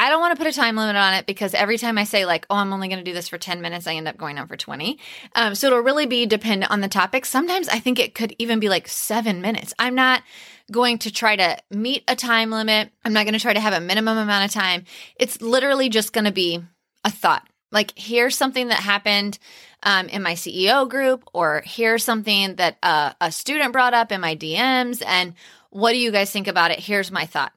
I 0.00 0.08
don't 0.08 0.20
want 0.20 0.34
to 0.34 0.42
put 0.42 0.50
a 0.50 0.56
time 0.56 0.76
limit 0.76 0.96
on 0.96 1.12
it 1.12 1.26
because 1.26 1.52
every 1.52 1.76
time 1.76 1.98
I 1.98 2.04
say 2.04 2.24
like, 2.24 2.46
oh, 2.48 2.56
I'm 2.56 2.72
only 2.72 2.88
going 2.88 3.00
to 3.00 3.04
do 3.04 3.12
this 3.12 3.28
for 3.28 3.36
10 3.36 3.60
minutes, 3.60 3.86
I 3.86 3.96
end 3.96 4.08
up 4.08 4.16
going 4.16 4.38
on 4.38 4.48
for 4.48 4.56
20. 4.56 4.98
Um, 5.34 5.54
so 5.54 5.66
it'll 5.66 5.80
really 5.80 6.06
be 6.06 6.24
dependent 6.24 6.72
on 6.72 6.80
the 6.80 6.88
topic. 6.88 7.26
Sometimes 7.26 7.68
I 7.68 7.80
think 7.80 7.98
it 7.98 8.14
could 8.14 8.34
even 8.38 8.60
be 8.60 8.70
like 8.70 8.88
seven 8.88 9.42
minutes. 9.42 9.74
I'm 9.78 9.94
not 9.94 10.22
going 10.72 10.96
to 11.00 11.10
try 11.10 11.36
to 11.36 11.58
meet 11.70 12.02
a 12.08 12.16
time 12.16 12.50
limit. 12.50 12.90
I'm 13.04 13.12
not 13.12 13.24
going 13.24 13.34
to 13.34 13.40
try 13.40 13.52
to 13.52 13.60
have 13.60 13.74
a 13.74 13.80
minimum 13.80 14.16
amount 14.16 14.46
of 14.46 14.52
time. 14.52 14.86
It's 15.16 15.42
literally 15.42 15.90
just 15.90 16.14
going 16.14 16.24
to 16.24 16.32
be 16.32 16.62
a 17.04 17.10
thought. 17.10 17.46
Like, 17.70 17.92
here's 17.94 18.38
something 18.38 18.68
that 18.68 18.80
happened 18.80 19.38
um, 19.82 20.08
in 20.08 20.22
my 20.22 20.32
CEO 20.32 20.88
group, 20.88 21.24
or 21.34 21.62
here's 21.66 22.04
something 22.04 22.54
that 22.54 22.78
uh, 22.82 23.12
a 23.20 23.30
student 23.30 23.74
brought 23.74 23.92
up 23.92 24.12
in 24.12 24.22
my 24.22 24.34
DMs. 24.34 25.02
And 25.06 25.34
what 25.68 25.92
do 25.92 25.98
you 25.98 26.10
guys 26.10 26.30
think 26.30 26.48
about 26.48 26.70
it? 26.70 26.78
Here's 26.78 27.10
my 27.10 27.26
thought. 27.26 27.52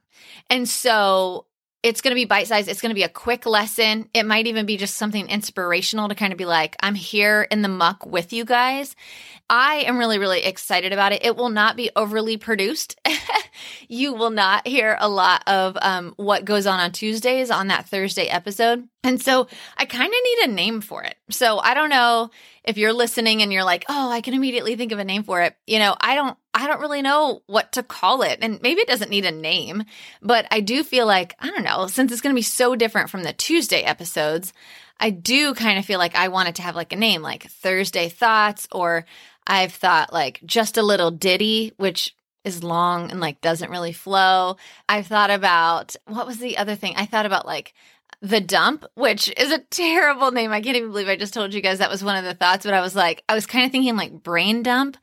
And 0.50 0.68
so 0.68 1.46
it's 1.84 2.00
going 2.00 2.12
to 2.12 2.16
be 2.16 2.24
bite 2.24 2.48
sized. 2.48 2.66
It's 2.66 2.80
going 2.80 2.90
to 2.90 2.94
be 2.94 3.02
a 3.02 3.10
quick 3.10 3.44
lesson. 3.44 4.08
It 4.14 4.24
might 4.24 4.46
even 4.46 4.64
be 4.64 4.78
just 4.78 4.96
something 4.96 5.28
inspirational 5.28 6.08
to 6.08 6.14
kind 6.14 6.32
of 6.32 6.38
be 6.38 6.46
like, 6.46 6.76
I'm 6.80 6.94
here 6.94 7.46
in 7.50 7.60
the 7.60 7.68
muck 7.68 8.06
with 8.06 8.32
you 8.32 8.46
guys. 8.46 8.96
I 9.50 9.84
am 9.86 9.98
really, 9.98 10.18
really 10.18 10.44
excited 10.44 10.94
about 10.94 11.12
it. 11.12 11.22
It 11.22 11.36
will 11.36 11.50
not 11.50 11.76
be 11.76 11.90
overly 11.94 12.38
produced. 12.38 12.98
you 13.88 14.14
will 14.14 14.30
not 14.30 14.66
hear 14.66 14.96
a 14.98 15.08
lot 15.08 15.42
of 15.46 15.76
um, 15.80 16.14
what 16.16 16.44
goes 16.44 16.66
on 16.66 16.80
on 16.80 16.92
Tuesdays 16.92 17.50
on 17.50 17.68
that 17.68 17.88
Thursday 17.88 18.26
episode. 18.26 18.88
And 19.02 19.20
so 19.20 19.46
I 19.76 19.84
kind 19.84 20.06
of 20.06 20.18
need 20.24 20.50
a 20.50 20.54
name 20.54 20.80
for 20.80 21.02
it. 21.02 21.16
So 21.30 21.58
I 21.58 21.74
don't 21.74 21.90
know 21.90 22.30
if 22.64 22.78
you're 22.78 22.92
listening 22.92 23.42
and 23.42 23.52
you're 23.52 23.64
like, 23.64 23.84
"Oh, 23.88 24.10
I 24.10 24.20
can 24.20 24.34
immediately 24.34 24.76
think 24.76 24.92
of 24.92 24.98
a 24.98 25.04
name 25.04 25.24
for 25.24 25.42
it." 25.42 25.54
You 25.66 25.78
know, 25.78 25.94
I 26.00 26.14
don't 26.14 26.36
I 26.54 26.68
don't 26.68 26.80
really 26.80 27.02
know 27.02 27.42
what 27.46 27.72
to 27.72 27.82
call 27.82 28.22
it. 28.22 28.38
And 28.40 28.62
maybe 28.62 28.80
it 28.80 28.86
doesn't 28.86 29.10
need 29.10 29.24
a 29.26 29.32
name, 29.32 29.84
but 30.22 30.46
I 30.52 30.60
do 30.60 30.84
feel 30.84 31.04
like, 31.04 31.34
I 31.40 31.50
don't 31.50 31.64
know, 31.64 31.88
since 31.88 32.12
it's 32.12 32.20
going 32.20 32.34
to 32.34 32.38
be 32.38 32.42
so 32.42 32.76
different 32.76 33.10
from 33.10 33.24
the 33.24 33.32
Tuesday 33.32 33.82
episodes, 33.82 34.52
I 35.00 35.10
do 35.10 35.54
kind 35.54 35.78
of 35.78 35.84
feel 35.84 35.98
like 35.98 36.14
I 36.14 36.28
want 36.28 36.48
it 36.48 36.54
to 36.56 36.62
have 36.62 36.76
like 36.76 36.92
a 36.92 36.96
name 36.96 37.22
like 37.22 37.50
Thursday 37.50 38.08
Thoughts 38.08 38.68
or 38.70 39.04
I've 39.46 39.74
thought 39.74 40.12
like 40.12 40.40
just 40.46 40.76
a 40.76 40.82
little 40.82 41.10
ditty, 41.10 41.72
which 41.76 42.14
is 42.44 42.62
long 42.62 43.10
and 43.10 43.20
like 43.20 43.40
doesn't 43.40 43.70
really 43.70 43.92
flow. 43.92 44.56
I've 44.88 45.06
thought 45.06 45.30
about 45.30 45.96
what 46.06 46.26
was 46.26 46.38
the 46.38 46.58
other 46.58 46.74
thing? 46.74 46.94
I 46.96 47.06
thought 47.06 47.26
about 47.26 47.46
like 47.46 47.74
the 48.20 48.40
Dump, 48.40 48.86
which 48.94 49.32
is 49.36 49.50
a 49.52 49.58
terrible 49.58 50.30
name. 50.30 50.52
I 50.52 50.60
can't 50.60 50.76
even 50.76 50.90
believe 50.90 51.08
I 51.08 51.16
just 51.16 51.34
told 51.34 51.52
you 51.52 51.60
guys 51.60 51.78
that 51.78 51.90
was 51.90 52.04
one 52.04 52.16
of 52.16 52.24
the 52.24 52.34
thoughts, 52.34 52.64
but 52.64 52.74
I 52.74 52.80
was 52.80 52.94
like, 52.94 53.22
I 53.28 53.34
was 53.34 53.46
kind 53.46 53.64
of 53.64 53.72
thinking 53.72 53.96
like 53.96 54.22
brain 54.22 54.62
dump, 54.62 54.96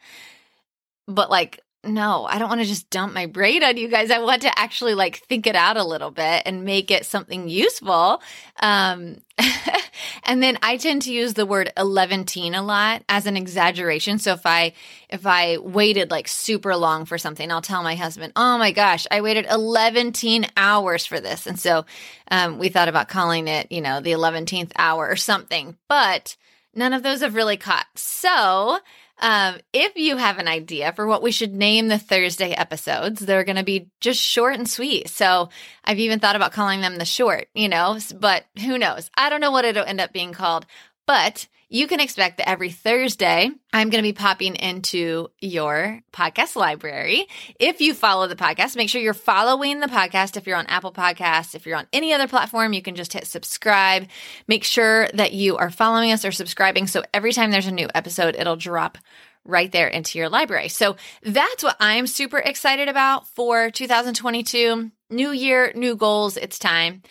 but 1.08 1.30
like, 1.30 1.60
no, 1.84 2.26
I 2.26 2.38
don't 2.38 2.50
want 2.50 2.62
to 2.62 2.68
just 2.68 2.90
dump 2.90 3.14
my 3.14 3.26
brain 3.26 3.64
on 3.64 3.78
you 3.78 3.88
guys. 3.88 4.12
I 4.12 4.20
want 4.20 4.44
to 4.44 4.60
actually 4.60 4.94
like 4.94 5.18
think 5.18 5.48
it 5.48 5.56
out 5.56 5.78
a 5.78 5.84
little 5.84 6.12
bit 6.12 6.44
and 6.46 6.64
make 6.64 6.92
it 6.92 7.06
something 7.06 7.50
useful. 7.50 8.22
Um, 8.62 9.18
and 10.24 10.42
then 10.42 10.58
I 10.62 10.78
tend 10.78 11.04
to 11.04 11.14
use 11.14 11.34
the 11.34 11.46
word 11.46 11.72
11 11.78 12.26
a 12.54 12.62
lot 12.62 13.04
as 13.10 13.26
an 13.26 13.38
exaggeration. 13.38 14.20
So 14.20 14.34
if 14.34 14.46
I 14.46 14.74
if 15.10 15.26
I 15.26 15.58
waited 15.58 16.12
like 16.12 16.28
super 16.28 16.76
long 16.76 17.06
for 17.06 17.18
something, 17.18 17.52
I'll 17.52 17.62
tell 17.62 17.84
my 17.84 17.96
husband, 17.96 18.34
"Oh 18.36 18.58
my 18.58 18.72
gosh, 18.72 19.08
I 19.10 19.22
waited 19.22 19.46
11 19.50 20.14
hours 20.56 21.06
for 21.06 21.20
this." 21.20 21.48
And 21.48 21.60
so 21.60 21.86
um, 22.30 22.60
we 22.60 22.70
thought 22.70 22.90
about 22.90 23.10
calling 23.10 23.48
it, 23.48 23.72
you 23.72 23.82
know, 23.82 24.00
the 24.00 24.12
11th 24.12 24.72
hour 24.78 25.08
or 25.10 25.16
something. 25.16 25.78
But 25.88 26.36
none 26.74 26.94
of 26.94 27.04
those 27.04 27.22
have 27.22 27.36
really 27.36 27.58
caught. 27.58 27.88
So 27.96 28.80
um, 29.22 29.58
if 29.72 29.96
you 29.96 30.18
have 30.18 30.40
an 30.40 30.48
idea 30.48 30.94
for 30.94 31.06
what 31.06 31.22
we 31.22 31.32
should 31.32 31.54
name 31.54 31.88
the 31.88 32.00
Thursday 32.00 32.52
episodes, 32.52 33.20
they're 33.20 33.44
going 33.44 33.56
to 33.56 33.64
be 33.64 33.88
just 34.00 34.20
short 34.20 34.56
and 34.56 34.68
sweet. 34.68 35.10
So 35.10 35.50
I've 35.86 36.00
even 36.00 36.20
thought 36.20 36.36
about 36.36 36.54
calling 36.54 36.82
them 36.82 36.98
the 36.98 37.06
short, 37.06 37.48
you 37.54 37.70
know, 37.70 38.00
but 38.20 38.46
who 38.64 38.78
knows? 38.78 39.10
I 39.16 39.30
don't 39.30 39.42
know 39.42 39.52
what 39.52 39.66
it'll 39.66 39.86
end 39.86 40.02
up 40.02 40.12
being 40.12 40.34
called. 40.34 40.66
But 41.06 41.48
you 41.74 41.88
can 41.88 42.02
expect 42.02 42.38
that 42.38 42.50
every 42.50 42.70
Thursday, 42.70 43.50
I'm 43.72 43.90
going 43.90 44.04
to 44.04 44.08
be 44.08 44.12
popping 44.12 44.58
into 44.58 45.30
your 45.40 46.02
podcast 46.12 46.58
library. 46.58 47.28
If 47.62 47.80
you 47.80 47.94
follow 47.94 48.28
the 48.28 48.36
podcast, 48.36 48.76
make 48.76 48.90
sure 48.90 49.02
you're 49.02 49.14
following 49.14 49.80
the 49.80 49.88
podcast. 49.88 50.36
If 50.36 50.48
you're 50.48 50.58
on 50.58 50.68
Apple 50.68 50.92
Podcasts, 50.92 51.56
if 51.56 51.66
you're 51.66 51.78
on 51.78 51.88
any 51.94 52.12
other 52.12 52.28
platform, 52.28 52.74
you 52.74 52.82
can 52.82 52.96
just 52.96 53.14
hit 53.14 53.26
subscribe. 53.26 54.08
Make 54.50 54.66
sure 54.66 55.08
that 55.14 55.32
you 55.32 55.56
are 55.56 55.70
following 55.70 56.12
us 56.12 56.26
or 56.26 56.34
subscribing. 56.34 56.88
So 56.88 57.04
every 57.14 57.32
time 57.32 57.52
there's 57.52 57.68
a 57.68 57.72
new 57.72 57.88
episode, 57.96 58.36
it'll 58.36 58.58
drop 58.58 58.98
right 59.46 59.72
there 59.72 59.88
into 59.88 60.20
your 60.20 60.28
library. 60.28 60.68
So 60.68 60.98
that's 61.24 61.64
what 61.64 61.78
I'm 61.80 62.06
super 62.06 62.40
excited 62.40 62.90
about 62.90 63.30
for 63.30 63.72
2022. 63.72 64.92
New 65.10 65.32
year, 65.32 65.72
new 65.74 65.96
goals. 65.96 66.36
It's 66.36 66.60
time. 66.60 67.02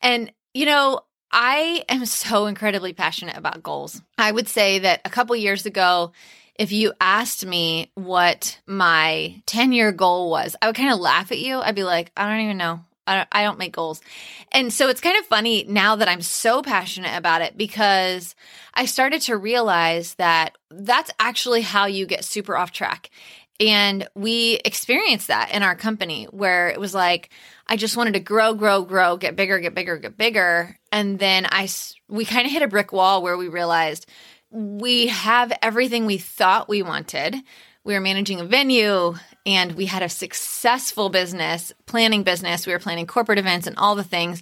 And, 0.00 0.32
you 0.54 0.64
know, 0.64 1.02
I 1.38 1.84
am 1.90 2.06
so 2.06 2.46
incredibly 2.46 2.94
passionate 2.94 3.36
about 3.36 3.62
goals. 3.62 4.00
I 4.16 4.32
would 4.32 4.48
say 4.48 4.78
that 4.78 5.02
a 5.04 5.10
couple 5.10 5.36
years 5.36 5.66
ago, 5.66 6.12
if 6.58 6.72
you 6.72 6.94
asked 6.98 7.44
me 7.44 7.90
what 7.94 8.58
my 8.66 9.42
10 9.44 9.72
year 9.72 9.92
goal 9.92 10.30
was, 10.30 10.56
I 10.62 10.66
would 10.66 10.76
kind 10.76 10.90
of 10.90 10.98
laugh 10.98 11.30
at 11.30 11.38
you. 11.38 11.60
I'd 11.60 11.74
be 11.74 11.84
like, 11.84 12.10
I 12.16 12.26
don't 12.26 12.40
even 12.40 12.56
know. 12.56 12.80
I 13.06 13.16
don't, 13.16 13.28
I 13.30 13.42
don't 13.42 13.58
make 13.58 13.74
goals. 13.74 14.00
And 14.50 14.72
so 14.72 14.88
it's 14.88 15.02
kind 15.02 15.18
of 15.18 15.26
funny 15.26 15.66
now 15.68 15.96
that 15.96 16.08
I'm 16.08 16.22
so 16.22 16.62
passionate 16.62 17.14
about 17.14 17.42
it 17.42 17.54
because 17.54 18.34
I 18.72 18.86
started 18.86 19.20
to 19.22 19.36
realize 19.36 20.14
that 20.14 20.56
that's 20.70 21.10
actually 21.20 21.60
how 21.60 21.84
you 21.84 22.06
get 22.06 22.24
super 22.24 22.56
off 22.56 22.72
track. 22.72 23.10
And 23.60 24.08
we 24.14 24.60
experienced 24.64 25.28
that 25.28 25.50
in 25.52 25.62
our 25.62 25.74
company 25.74 26.24
where 26.24 26.68
it 26.68 26.80
was 26.80 26.94
like, 26.94 27.30
I 27.66 27.76
just 27.76 27.96
wanted 27.96 28.14
to 28.14 28.20
grow, 28.20 28.54
grow, 28.54 28.82
grow, 28.82 29.16
get 29.16 29.34
bigger, 29.34 29.58
get 29.58 29.74
bigger, 29.74 29.96
get 29.96 30.16
bigger. 30.16 30.78
And 30.96 31.18
then 31.18 31.46
I, 31.50 31.68
we 32.08 32.24
kind 32.24 32.46
of 32.46 32.52
hit 32.52 32.62
a 32.62 32.68
brick 32.68 32.90
wall 32.90 33.22
where 33.22 33.36
we 33.36 33.48
realized 33.48 34.06
we 34.50 35.08
have 35.08 35.52
everything 35.60 36.06
we 36.06 36.16
thought 36.16 36.70
we 36.70 36.82
wanted. 36.82 37.36
We 37.84 37.92
were 37.92 38.00
managing 38.00 38.40
a 38.40 38.46
venue 38.46 39.14
and 39.44 39.72
we 39.72 39.84
had 39.84 40.02
a 40.02 40.08
successful 40.08 41.10
business, 41.10 41.70
planning 41.84 42.22
business. 42.22 42.66
We 42.66 42.72
were 42.72 42.78
planning 42.78 43.06
corporate 43.06 43.38
events 43.38 43.66
and 43.66 43.76
all 43.76 43.94
the 43.94 44.04
things. 44.04 44.40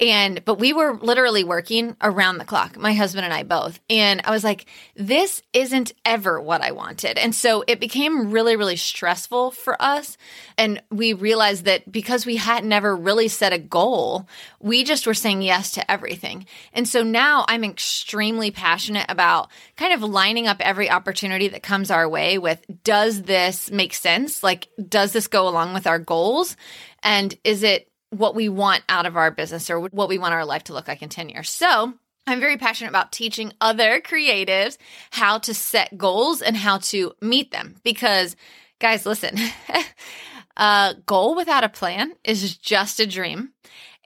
And, 0.00 0.44
but 0.44 0.58
we 0.58 0.72
were 0.72 0.98
literally 1.00 1.44
working 1.44 1.96
around 2.02 2.38
the 2.38 2.44
clock, 2.44 2.76
my 2.76 2.92
husband 2.92 3.24
and 3.24 3.32
I 3.32 3.44
both. 3.44 3.78
And 3.88 4.20
I 4.24 4.30
was 4.30 4.42
like, 4.42 4.66
this 4.96 5.42
isn't 5.52 5.92
ever 6.04 6.40
what 6.40 6.60
I 6.60 6.72
wanted. 6.72 7.18
And 7.18 7.34
so 7.34 7.62
it 7.68 7.78
became 7.78 8.32
really, 8.32 8.56
really 8.56 8.76
stressful 8.76 9.52
for 9.52 9.80
us. 9.80 10.16
And 10.58 10.82
we 10.90 11.12
realized 11.12 11.66
that 11.66 11.90
because 11.90 12.26
we 12.26 12.36
had 12.36 12.64
never 12.64 12.96
really 12.96 13.28
set 13.28 13.52
a 13.52 13.58
goal, 13.58 14.26
we 14.58 14.82
just 14.82 15.06
were 15.06 15.14
saying 15.14 15.42
yes 15.42 15.70
to 15.72 15.90
everything. 15.90 16.46
And 16.72 16.88
so 16.88 17.02
now 17.02 17.44
I'm 17.46 17.62
extremely 17.62 18.50
passionate 18.50 19.06
about 19.08 19.50
kind 19.76 19.92
of 19.92 20.02
lining 20.02 20.48
up 20.48 20.56
every 20.60 20.90
opportunity 20.90 21.48
that 21.48 21.62
comes 21.62 21.90
our 21.90 22.08
way 22.08 22.38
with, 22.38 22.64
does 22.82 23.22
this 23.22 23.70
make 23.70 23.94
sense? 23.94 24.42
Like, 24.42 24.68
does 24.88 25.12
this 25.12 25.28
go 25.28 25.46
along 25.48 25.74
with 25.74 25.86
our 25.86 25.98
goals? 25.98 26.56
And 27.02 27.34
is 27.44 27.62
it 27.62 27.88
what 28.12 28.34
we 28.34 28.48
want 28.48 28.82
out 28.88 29.06
of 29.06 29.16
our 29.16 29.30
business 29.30 29.70
or 29.70 29.80
what 29.80 30.08
we 30.08 30.18
want 30.18 30.34
our 30.34 30.44
life 30.44 30.64
to 30.64 30.72
look 30.72 30.88
like 30.88 31.02
in 31.02 31.08
10 31.08 31.28
years? 31.28 31.50
So, 31.50 31.94
I'm 32.26 32.40
very 32.40 32.56
passionate 32.56 32.90
about 32.90 33.10
teaching 33.10 33.52
other 33.60 34.00
creatives 34.00 34.78
how 35.10 35.38
to 35.38 35.52
set 35.52 35.98
goals 35.98 36.40
and 36.40 36.56
how 36.56 36.78
to 36.78 37.12
meet 37.20 37.50
them 37.50 37.76
because, 37.82 38.36
guys, 38.78 39.04
listen, 39.04 39.36
a 40.56 40.94
goal 41.06 41.34
without 41.34 41.64
a 41.64 41.68
plan 41.68 42.12
is 42.22 42.56
just 42.56 43.00
a 43.00 43.06
dream. 43.06 43.50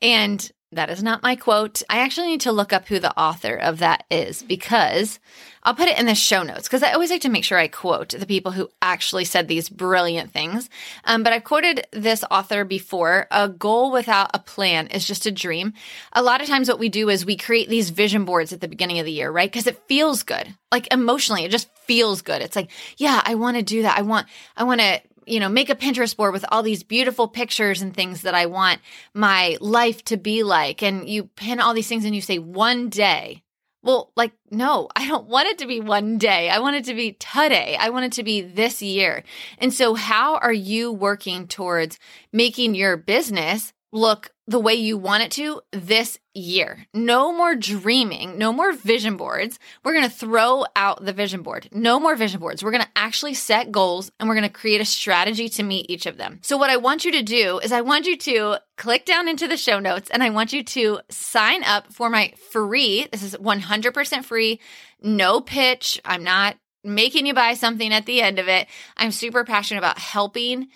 And 0.00 0.50
that 0.72 0.90
is 0.90 1.02
not 1.02 1.22
my 1.22 1.36
quote. 1.36 1.82
I 1.88 1.98
actually 1.98 2.26
need 2.26 2.40
to 2.42 2.52
look 2.52 2.72
up 2.72 2.88
who 2.88 2.98
the 2.98 3.16
author 3.18 3.54
of 3.54 3.78
that 3.78 4.04
is 4.10 4.42
because 4.42 5.20
I'll 5.62 5.74
put 5.74 5.88
it 5.88 5.98
in 5.98 6.06
the 6.06 6.14
show 6.14 6.42
notes 6.42 6.64
because 6.64 6.82
I 6.82 6.92
always 6.92 7.10
like 7.10 7.20
to 7.22 7.28
make 7.28 7.44
sure 7.44 7.56
I 7.56 7.68
quote 7.68 8.08
the 8.10 8.26
people 8.26 8.52
who 8.52 8.68
actually 8.82 9.24
said 9.24 9.46
these 9.46 9.68
brilliant 9.68 10.32
things. 10.32 10.68
Um, 11.04 11.22
but 11.22 11.32
I've 11.32 11.44
quoted 11.44 11.86
this 11.92 12.24
author 12.30 12.64
before. 12.64 13.28
A 13.30 13.48
goal 13.48 13.92
without 13.92 14.30
a 14.34 14.40
plan 14.40 14.88
is 14.88 15.06
just 15.06 15.24
a 15.24 15.30
dream. 15.30 15.72
A 16.12 16.22
lot 16.22 16.40
of 16.40 16.48
times, 16.48 16.68
what 16.68 16.80
we 16.80 16.88
do 16.88 17.08
is 17.08 17.24
we 17.24 17.36
create 17.36 17.68
these 17.68 17.90
vision 17.90 18.24
boards 18.24 18.52
at 18.52 18.60
the 18.60 18.68
beginning 18.68 18.98
of 18.98 19.06
the 19.06 19.12
year, 19.12 19.30
right? 19.30 19.50
Because 19.50 19.66
it 19.68 19.82
feels 19.86 20.24
good. 20.24 20.54
Like 20.72 20.92
emotionally, 20.92 21.44
it 21.44 21.52
just 21.52 21.68
feels 21.86 22.22
good. 22.22 22.42
It's 22.42 22.56
like, 22.56 22.70
yeah, 22.96 23.22
I 23.24 23.36
want 23.36 23.56
to 23.56 23.62
do 23.62 23.82
that. 23.82 23.98
I 23.98 24.02
want, 24.02 24.26
I 24.56 24.64
want 24.64 24.80
to 24.80 25.00
you 25.26 25.40
know, 25.40 25.48
make 25.48 25.68
a 25.70 25.74
Pinterest 25.74 26.16
board 26.16 26.32
with 26.32 26.44
all 26.50 26.62
these 26.62 26.82
beautiful 26.82 27.28
pictures 27.28 27.82
and 27.82 27.92
things 27.92 28.22
that 28.22 28.34
I 28.34 28.46
want 28.46 28.80
my 29.12 29.58
life 29.60 30.04
to 30.04 30.16
be 30.16 30.42
like. 30.42 30.82
And 30.82 31.08
you 31.08 31.24
pin 31.24 31.60
all 31.60 31.74
these 31.74 31.88
things 31.88 32.04
and 32.04 32.14
you 32.14 32.22
say, 32.22 32.38
one 32.38 32.88
day. 32.88 33.42
Well, 33.82 34.10
like, 34.16 34.32
no, 34.50 34.88
I 34.96 35.06
don't 35.06 35.28
want 35.28 35.48
it 35.48 35.58
to 35.58 35.66
be 35.66 35.80
one 35.80 36.18
day. 36.18 36.50
I 36.50 36.58
want 36.58 36.74
it 36.74 36.86
to 36.86 36.94
be 36.94 37.12
today. 37.12 37.76
I 37.78 37.90
want 37.90 38.06
it 38.06 38.12
to 38.12 38.24
be 38.24 38.40
this 38.40 38.82
year. 38.82 39.22
And 39.58 39.72
so, 39.72 39.94
how 39.94 40.38
are 40.38 40.52
you 40.52 40.90
working 40.90 41.46
towards 41.46 42.00
making 42.32 42.74
your 42.74 42.96
business 42.96 43.72
look 43.92 44.30
the 44.46 44.60
way 44.60 44.74
you 44.74 44.96
want 44.96 45.22
it 45.22 45.30
to 45.32 45.60
this 45.72 46.18
year. 46.34 46.86
No 46.94 47.32
more 47.32 47.54
dreaming, 47.54 48.38
no 48.38 48.52
more 48.52 48.72
vision 48.72 49.16
boards. 49.16 49.58
We're 49.84 49.94
going 49.94 50.08
to 50.08 50.14
throw 50.14 50.64
out 50.76 51.04
the 51.04 51.12
vision 51.12 51.42
board. 51.42 51.68
No 51.72 51.98
more 51.98 52.14
vision 52.14 52.40
boards. 52.40 52.62
We're 52.62 52.70
going 52.70 52.84
to 52.84 52.90
actually 52.94 53.34
set 53.34 53.72
goals 53.72 54.10
and 54.18 54.28
we're 54.28 54.34
going 54.34 54.48
to 54.48 54.52
create 54.52 54.80
a 54.80 54.84
strategy 54.84 55.48
to 55.50 55.62
meet 55.62 55.90
each 55.90 56.06
of 56.06 56.16
them. 56.16 56.38
So, 56.42 56.56
what 56.56 56.70
I 56.70 56.76
want 56.76 57.04
you 57.04 57.12
to 57.12 57.22
do 57.22 57.58
is 57.58 57.72
I 57.72 57.80
want 57.80 58.06
you 58.06 58.16
to 58.16 58.58
click 58.76 59.04
down 59.04 59.28
into 59.28 59.48
the 59.48 59.56
show 59.56 59.78
notes 59.78 60.10
and 60.10 60.22
I 60.22 60.30
want 60.30 60.52
you 60.52 60.62
to 60.62 61.00
sign 61.10 61.64
up 61.64 61.92
for 61.92 62.10
my 62.10 62.32
free, 62.50 63.08
this 63.10 63.22
is 63.22 63.34
100% 63.36 64.24
free, 64.24 64.60
no 65.02 65.40
pitch. 65.40 66.00
I'm 66.04 66.22
not 66.22 66.56
making 66.84 67.26
you 67.26 67.34
buy 67.34 67.54
something 67.54 67.92
at 67.92 68.06
the 68.06 68.22
end 68.22 68.38
of 68.38 68.48
it. 68.48 68.68
I'm 68.96 69.10
super 69.10 69.44
passionate 69.44 69.78
about 69.78 69.98
helping 69.98 70.68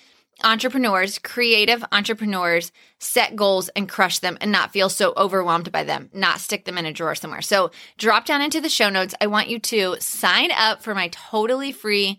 entrepreneurs, 0.45 1.19
creative 1.19 1.85
entrepreneurs, 1.93 2.73
set 2.99 3.37
goals 3.37 3.69
and 3.71 3.89
crush 3.89 4.19
them 4.19 4.37
and 4.41 4.53
not 4.53 4.73
feel 4.73 4.89
so 4.89 5.13
overwhelmed 5.17 5.73
by 5.73 5.85
them, 5.85 6.11
not 6.13 6.41
stick 6.41 6.65
them 6.65 6.79
in 6.79 6.87
a 6.87 6.93
drawer 6.93 7.15
somewhere. 7.15 7.43
So 7.43 7.71
drop 7.99 8.25
down 8.25 8.43
into 8.43 8.61
the 8.61 8.69
show 8.69 8.89
notes. 8.89 9.15
I 9.21 9.27
want 9.27 9.49
you 9.49 9.59
to 9.59 9.97
sign 10.01 10.51
up 10.53 10.83
for 10.83 10.95
my 10.95 11.09
totally 11.09 11.73
free 11.73 12.19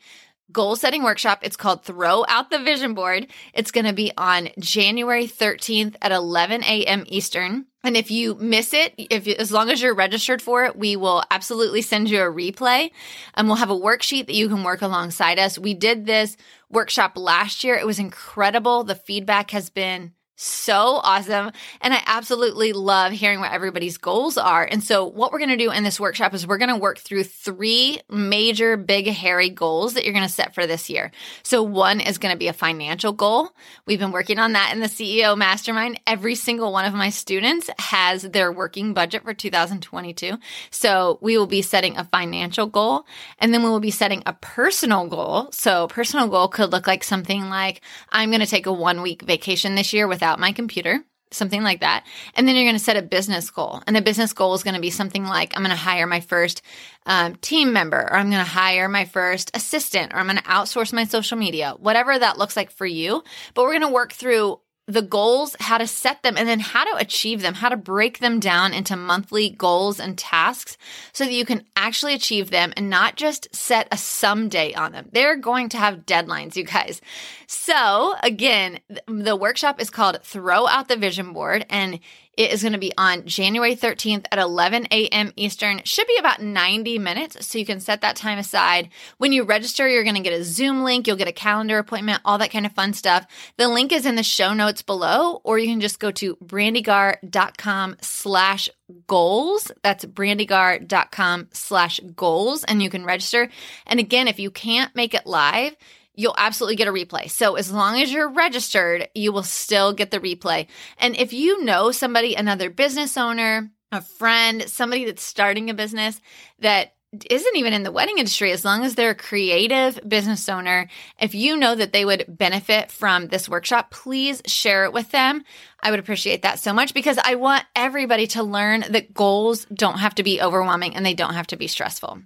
goal 0.52 0.76
setting 0.76 1.04
workshop. 1.04 1.40
It's 1.44 1.58
called 1.58 1.84
Throw 1.84 2.26
Out 2.28 2.50
the 2.50 2.60
Vision 2.60 2.94
Board. 2.94 3.28
It's 3.54 3.72
going 3.72 3.86
to 3.86 3.94
be 3.94 4.12
on 4.18 4.50
January 4.60 5.28
13th 5.28 5.96
at 6.02 6.12
11 6.12 6.64
a.m. 6.64 7.04
Eastern. 7.08 7.66
And 7.84 7.98
if 7.98 8.12
you 8.12 8.36
miss 8.36 8.74
it, 8.74 8.94
if 8.98 9.28
as 9.28 9.52
long 9.52 9.70
as 9.70 9.82
you're 9.82 9.96
registered 9.96 10.42
for 10.42 10.66
it, 10.66 10.76
we 10.76 10.96
will 10.96 11.24
absolutely 11.32 11.82
send 11.82 12.10
you 12.10 12.20
a 12.20 12.32
replay. 12.32 12.92
And 13.34 13.48
we'll 13.48 13.58
have 13.58 13.72
a 13.72 13.76
worksheet 13.76 14.28
that 14.28 14.36
you 14.36 14.50
can 14.50 14.64
work 14.64 14.82
alongside 14.82 15.40
us. 15.40 15.58
We 15.58 15.74
did 15.74 16.06
this 16.06 16.38
workshop 16.72 17.18
last 17.18 17.64
year. 17.64 17.76
It 17.76 17.86
was 17.86 18.00
incredible. 18.00 18.84
The 18.84 18.96
feedback 18.96 19.52
has 19.52 19.70
been 19.70 20.14
so 20.42 21.00
awesome. 21.04 21.52
And 21.82 21.94
I 21.94 22.02
absolutely 22.06 22.74
love 22.74 23.12
hearing 23.12 23.40
what 23.40 23.52
everybody's 23.52 23.98
goals 23.98 24.40
are. 24.40 24.64
And 24.64 24.84
so, 24.84 25.06
what 25.06 25.32
we're 25.32 25.38
going 25.38 25.50
to 25.50 25.58
do 25.58 25.72
in 25.72 25.84
this 25.84 26.00
workshop 26.00 26.34
is 26.34 26.48
we're 26.48 26.58
going 26.58 26.70
to 26.74 26.78
work 26.78 26.98
through 26.98 27.26
three 27.26 28.00
major, 28.10 28.76
big, 28.76 29.06
hairy 29.08 29.50
goals 29.50 29.94
that 29.94 30.04
you're 30.04 30.14
going 30.14 30.28
to 30.28 30.34
set 30.34 30.56
for 30.56 30.66
this 30.66 30.90
year. 30.90 31.12
So, 31.44 31.62
one 31.62 32.00
is 32.00 32.18
going 32.18 32.34
to 32.34 32.40
be 32.40 32.48
a 32.48 32.54
financial 32.54 33.12
goal. 33.12 33.50
We've 33.86 34.00
been 34.00 34.12
working 34.12 34.40
on 34.40 34.54
that 34.54 34.74
in 34.74 34.80
the 34.80 34.88
CEO 34.88 35.38
mastermind. 35.38 36.00
Every 36.08 36.34
single 36.34 36.72
one 36.72 36.86
of 36.86 36.94
my 36.96 37.10
students 37.10 37.70
has 37.78 38.24
their 38.24 38.52
working 38.52 38.96
budget 38.96 39.24
for 39.24 39.36
2022. 39.36 40.38
So, 40.72 41.20
we 41.22 41.38
will 41.38 41.46
be 41.46 41.62
setting 41.62 41.98
a 41.98 42.06
financial 42.06 42.66
goal 42.66 43.06
and 43.38 43.54
then 43.54 43.62
we 43.62 43.70
will 43.70 43.80
be 43.80 43.92
setting 43.92 44.24
a 44.26 44.34
personal 44.34 45.08
goal. 45.08 45.50
So, 45.52 45.88
personal 45.88 46.28
goal 46.28 46.48
could 46.48 46.72
look 46.72 46.88
like 46.88 47.04
something 47.04 47.48
like, 47.48 47.82
I'm 48.10 48.32
going 48.32 48.42
to 48.42 48.48
take 48.48 48.66
a 48.66 48.74
one 48.74 49.04
week 49.04 49.22
vacation 49.22 49.76
this 49.76 49.94
year 49.94 50.08
without 50.08 50.31
my 50.40 50.52
computer, 50.52 51.04
something 51.32 51.64
like 51.64 51.80
that. 51.80 52.06
And 52.36 52.48
then 52.48 52.56
you're 52.56 52.66
going 52.66 52.76
to 52.76 52.84
set 52.84 52.98
a 52.98 53.02
business 53.02 53.50
goal. 53.50 53.82
And 53.88 53.96
the 53.96 54.02
business 54.02 54.34
goal 54.34 54.54
is 54.54 54.64
going 54.64 54.76
to 54.76 54.82
be 54.82 54.90
something 54.90 55.26
like 55.26 55.54
I'm 55.56 55.64
going 55.64 55.76
to 55.76 55.82
hire 55.82 56.08
my 56.08 56.20
first 56.20 56.62
um, 57.06 57.36
team 57.36 57.74
member, 57.74 58.00
or 58.00 58.16
I'm 58.16 58.30
going 58.30 58.44
to 58.44 58.50
hire 58.50 58.90
my 58.90 59.06
first 59.06 59.52
assistant, 59.54 60.14
or 60.14 60.18
I'm 60.18 60.28
going 60.28 60.38
to 60.38 60.44
outsource 60.44 60.94
my 60.94 61.06
social 61.06 61.38
media, 61.38 61.76
whatever 61.78 62.18
that 62.18 62.38
looks 62.38 62.56
like 62.56 62.72
for 62.72 62.86
you. 62.86 63.24
But 63.54 63.64
we're 63.64 63.80
going 63.80 63.82
to 63.82 63.94
work 63.94 64.14
through 64.14 64.60
the 64.88 65.02
goals, 65.02 65.56
how 65.60 65.78
to 65.78 65.88
set 65.88 66.24
them, 66.24 66.36
and 66.38 66.48
then 66.48 66.60
how 66.60 66.84
to 66.84 66.98
achieve 66.98 67.42
them, 67.42 67.54
how 67.54 67.70
to 67.70 67.78
break 67.78 68.20
them 68.20 68.40
down 68.40 68.74
into 68.74 68.96
monthly 68.96 69.50
goals 69.50 70.00
and 70.00 70.18
tasks 70.18 70.78
so 71.14 71.24
that 71.24 71.34
you 71.34 71.46
can 71.46 71.64
actually 71.76 72.14
achieve 72.14 72.50
them 72.50 72.74
and 72.76 72.90
not 72.90 73.16
just 73.16 73.54
set 73.56 73.88
a 73.92 73.98
someday 73.98 74.74
on 74.74 74.92
them. 74.92 75.08
They're 75.12 75.38
going 75.38 75.70
to 75.70 75.78
have 75.78 76.06
deadlines, 76.06 76.56
you 76.56 76.64
guys. 76.64 77.00
So, 77.48 78.16
again, 78.24 78.80
the 79.08 79.36
workshop 79.36 79.80
is 79.80 79.90
called 79.90 80.22
Throw 80.24 80.68
Out 80.68 80.88
the 80.88 80.98
Vision 80.98 81.34
Board, 81.34 81.66
and 81.70 82.00
it 82.42 82.52
is 82.52 82.64
going 82.64 82.74
to 82.74 82.80
be 82.80 82.92
on 82.98 83.28
January 83.28 83.76
13th 83.76 84.26
at 84.32 84.40
11 84.40 84.88
a.m. 84.90 85.32
Eastern. 85.36 85.80
Should 85.84 86.08
be 86.08 86.18
about 86.18 86.42
90 86.42 86.98
minutes, 86.98 87.46
so 87.46 87.60
you 87.60 87.68
can 87.68 87.80
set 87.80 88.02
that 88.02 88.16
time 88.16 88.40
aside. 88.40 88.90
When 89.20 89.32
you 89.32 89.44
register, 89.44 89.88
you're 89.88 90.04
going 90.04 90.16
to 90.16 90.22
get 90.22 90.34
a 90.34 90.44
Zoom 90.44 90.84
link, 90.84 91.06
you'll 91.06 91.18
get 91.18 91.28
a 91.28 91.34
calendar 91.34 91.78
appointment, 91.78 92.22
all 92.26 92.40
that 92.40 92.50
kind 92.50 92.66
of 92.66 92.72
fun 92.72 92.94
stuff. 92.94 93.28
The 93.58 93.68
link 93.68 93.92
is 93.92 94.08
in 94.08 94.16
the 94.16 94.24
show 94.24 94.56
notes 94.56 94.82
below, 94.82 95.40
or 95.44 95.60
you 95.60 95.68
can 95.68 95.82
just 95.82 96.00
go 96.00 96.10
to 96.10 96.36
brandygar.com 96.38 97.98
slash 98.02 98.70
goals. 99.06 99.72
That's 99.84 100.04
brandygar.com 100.04 101.50
slash 101.54 102.00
goals, 102.16 102.64
and 102.64 102.82
you 102.82 102.90
can 102.90 103.06
register. 103.06 103.50
And 103.86 104.00
again, 104.00 104.28
if 104.28 104.40
you 104.40 104.50
can't 104.50 104.96
make 104.96 105.14
it 105.14 105.28
live, 105.28 105.76
you'll 106.22 106.36
absolutely 106.38 106.76
get 106.76 106.88
a 106.88 106.92
replay. 106.92 107.30
So 107.30 107.56
as 107.56 107.72
long 107.72 108.00
as 108.00 108.14
you're 108.14 108.30
registered, 108.30 109.10
you 109.16 109.32
will 109.32 109.44
still 109.44 109.92
get 109.92 110.12
the 110.12 110.20
replay. 110.20 110.68
And 111.00 111.16
if 111.16 111.34
you 111.34 111.64
know 111.64 111.92
somebody, 111.92 112.36
another 112.36 112.70
business 112.70 113.18
owner, 113.18 113.72
a 113.92 114.02
friend, 114.02 114.64
somebody 114.70 115.06
that's 115.06 115.24
starting 115.24 115.70
a 115.70 115.74
business 115.74 116.22
that 116.60 116.94
isn't 117.30 117.58
even 117.58 117.74
in 117.74 117.84
the 117.84 117.92
wedding 117.92 118.20
industry, 118.20 118.54
as 118.54 118.64
long 118.64 118.86
as 118.86 118.96
they're 118.96 119.10
a 119.10 119.16
creative 119.16 120.00
business 120.08 120.48
owner, 120.48 120.88
if 121.20 121.36
you 121.36 121.58
know 121.58 121.76
that 121.76 121.92
they 121.92 122.06
would 122.06 122.24
benefit 122.30 122.90
from 122.90 123.28
this 123.28 123.50
workshop, 123.50 123.92
please 123.92 124.42
share 124.46 124.86
it 124.86 124.94
with 124.94 125.12
them. 125.12 125.44
I 125.84 125.92
would 125.92 126.00
appreciate 126.00 126.44
that 126.44 126.60
so 126.60 126.72
much 126.72 126.94
because 126.94 127.18
I 127.18 127.36
want 127.36 127.66
everybody 127.76 128.28
to 128.28 128.44
learn 128.44 128.86
that 128.92 129.14
goals 129.14 129.66
don't 129.74 130.00
have 130.00 130.16
to 130.16 130.24
be 130.24 130.42
overwhelming 130.42 130.96
and 130.96 131.06
they 131.06 131.14
don't 131.14 131.34
have 131.34 131.48
to 131.48 131.58
be 131.58 131.68
stressful. 131.68 132.22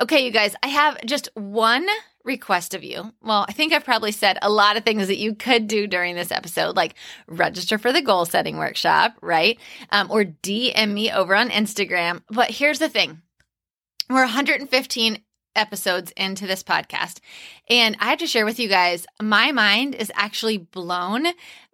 Okay, 0.00 0.24
you 0.24 0.32
guys, 0.32 0.56
I 0.64 0.68
have 0.68 1.00
just 1.04 1.28
one 1.34 1.86
request 2.24 2.74
of 2.74 2.82
you. 2.82 3.12
Well, 3.22 3.44
I 3.48 3.52
think 3.52 3.72
I've 3.72 3.84
probably 3.84 4.12
said 4.12 4.38
a 4.42 4.50
lot 4.50 4.76
of 4.76 4.84
things 4.84 5.06
that 5.08 5.18
you 5.18 5.34
could 5.34 5.68
do 5.68 5.86
during 5.86 6.14
this 6.14 6.32
episode, 6.32 6.76
like 6.76 6.94
register 7.28 7.78
for 7.78 7.92
the 7.92 8.02
goal 8.02 8.24
setting 8.24 8.56
workshop, 8.56 9.14
right? 9.20 9.58
Um, 9.90 10.10
or 10.10 10.24
DM 10.24 10.92
me 10.92 11.12
over 11.12 11.34
on 11.34 11.50
Instagram. 11.50 12.22
But 12.30 12.50
here's 12.50 12.78
the 12.78 12.88
thing 12.88 13.22
we're 14.08 14.20
115 14.20 15.22
episodes 15.56 16.12
into 16.16 16.46
this 16.46 16.62
podcast. 16.62 17.20
And 17.68 17.96
I 18.00 18.06
have 18.06 18.18
to 18.18 18.26
share 18.26 18.44
with 18.44 18.58
you 18.58 18.68
guys, 18.68 19.06
my 19.22 19.52
mind 19.52 19.94
is 19.94 20.10
actually 20.14 20.58
blown 20.58 21.26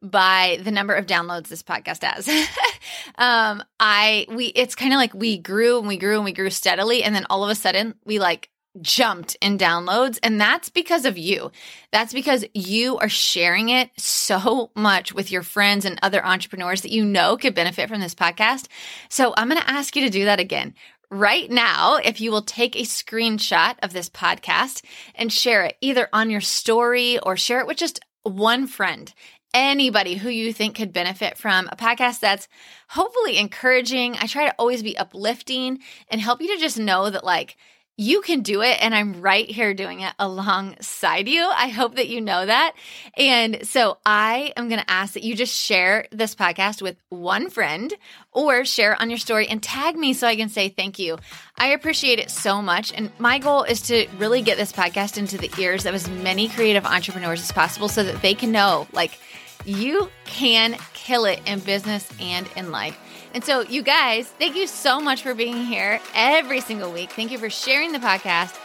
by 0.02 0.58
the 0.62 0.70
number 0.70 0.94
of 0.94 1.06
downloads 1.06 1.48
this 1.48 1.62
podcast 1.62 2.04
has. 2.04 2.28
um, 3.18 3.62
I, 3.78 4.26
we, 4.28 4.46
it's 4.46 4.74
kind 4.74 4.92
of 4.92 4.98
like 4.98 5.14
we 5.14 5.38
grew 5.38 5.78
and 5.78 5.88
we 5.88 5.96
grew 5.96 6.16
and 6.16 6.24
we 6.24 6.32
grew 6.32 6.50
steadily. 6.50 7.02
And 7.02 7.14
then 7.14 7.26
all 7.30 7.42
of 7.42 7.50
a 7.50 7.54
sudden 7.54 7.94
we 8.04 8.18
like 8.18 8.49
jumped 8.80 9.36
in 9.40 9.58
downloads. 9.58 10.18
And 10.22 10.40
that's 10.40 10.68
because 10.68 11.04
of 11.04 11.18
you. 11.18 11.50
That's 11.92 12.12
because 12.12 12.44
you 12.54 12.98
are 12.98 13.08
sharing 13.08 13.68
it 13.68 13.90
so 13.96 14.70
much 14.74 15.12
with 15.12 15.30
your 15.30 15.42
friends 15.42 15.84
and 15.84 15.98
other 16.02 16.24
entrepreneurs 16.24 16.82
that 16.82 16.92
you 16.92 17.04
know 17.04 17.36
could 17.36 17.54
benefit 17.54 17.88
from 17.88 18.00
this 18.00 18.14
podcast. 18.14 18.68
So 19.08 19.34
I'm 19.36 19.48
going 19.48 19.60
to 19.60 19.70
ask 19.70 19.96
you 19.96 20.02
to 20.04 20.10
do 20.10 20.24
that 20.24 20.40
again. 20.40 20.74
Right 21.10 21.50
now, 21.50 21.96
if 21.96 22.20
you 22.20 22.30
will 22.30 22.42
take 22.42 22.76
a 22.76 22.82
screenshot 22.82 23.74
of 23.82 23.92
this 23.92 24.08
podcast 24.08 24.84
and 25.16 25.32
share 25.32 25.64
it 25.64 25.76
either 25.80 26.08
on 26.12 26.30
your 26.30 26.40
story 26.40 27.18
or 27.18 27.36
share 27.36 27.60
it 27.60 27.66
with 27.66 27.78
just 27.78 28.00
one 28.22 28.68
friend 28.68 29.12
anybody 29.52 30.14
who 30.14 30.28
you 30.28 30.52
think 30.52 30.76
could 30.76 30.92
benefit 30.92 31.36
from 31.36 31.68
a 31.72 31.76
podcast 31.76 32.20
that's 32.20 32.48
hopefully 32.88 33.38
encouraging. 33.38 34.16
I 34.16 34.26
try 34.26 34.46
to 34.46 34.54
always 34.58 34.82
be 34.82 34.96
uplifting 34.96 35.80
and 36.08 36.20
help 36.20 36.40
you 36.40 36.54
to 36.54 36.60
just 36.60 36.78
know 36.78 37.10
that, 37.10 37.24
like, 37.24 37.56
you 38.00 38.22
can 38.22 38.40
do 38.40 38.62
it 38.62 38.82
and 38.82 38.94
I'm 38.94 39.20
right 39.20 39.46
here 39.46 39.74
doing 39.74 40.00
it 40.00 40.14
alongside 40.18 41.28
you. 41.28 41.46
I 41.54 41.68
hope 41.68 41.96
that 41.96 42.08
you 42.08 42.22
know 42.22 42.46
that. 42.46 42.72
And 43.14 43.68
so 43.68 43.98
I 44.06 44.54
am 44.56 44.70
going 44.70 44.80
to 44.80 44.90
ask 44.90 45.12
that 45.12 45.22
you 45.22 45.36
just 45.36 45.54
share 45.54 46.06
this 46.10 46.34
podcast 46.34 46.80
with 46.80 46.96
one 47.10 47.50
friend 47.50 47.92
or 48.32 48.64
share 48.64 48.98
on 48.98 49.10
your 49.10 49.18
story 49.18 49.48
and 49.48 49.62
tag 49.62 49.96
me 49.96 50.14
so 50.14 50.26
I 50.26 50.36
can 50.36 50.48
say 50.48 50.70
thank 50.70 50.98
you. 50.98 51.18
I 51.58 51.72
appreciate 51.72 52.18
it 52.18 52.30
so 52.30 52.62
much. 52.62 52.90
And 52.90 53.10
my 53.18 53.38
goal 53.38 53.64
is 53.64 53.82
to 53.82 54.06
really 54.16 54.40
get 54.40 54.56
this 54.56 54.72
podcast 54.72 55.18
into 55.18 55.36
the 55.36 55.50
ears 55.58 55.84
of 55.84 55.94
as 55.94 56.08
many 56.08 56.48
creative 56.48 56.86
entrepreneurs 56.86 57.42
as 57.42 57.52
possible 57.52 57.90
so 57.90 58.02
that 58.02 58.22
they 58.22 58.32
can 58.32 58.50
know 58.50 58.88
like 58.94 59.18
you 59.66 60.08
can 60.24 60.74
kill 60.94 61.26
it 61.26 61.42
in 61.44 61.58
business 61.58 62.08
and 62.18 62.48
in 62.56 62.70
life. 62.70 62.98
And 63.32 63.44
so, 63.44 63.60
you 63.60 63.82
guys, 63.82 64.26
thank 64.26 64.56
you 64.56 64.66
so 64.66 65.00
much 65.00 65.22
for 65.22 65.34
being 65.34 65.56
here 65.64 66.00
every 66.14 66.60
single 66.60 66.92
week. 66.92 67.10
Thank 67.12 67.30
you 67.30 67.38
for 67.38 67.48
sharing 67.50 67.92
the 67.92 67.98
podcast. 67.98 68.58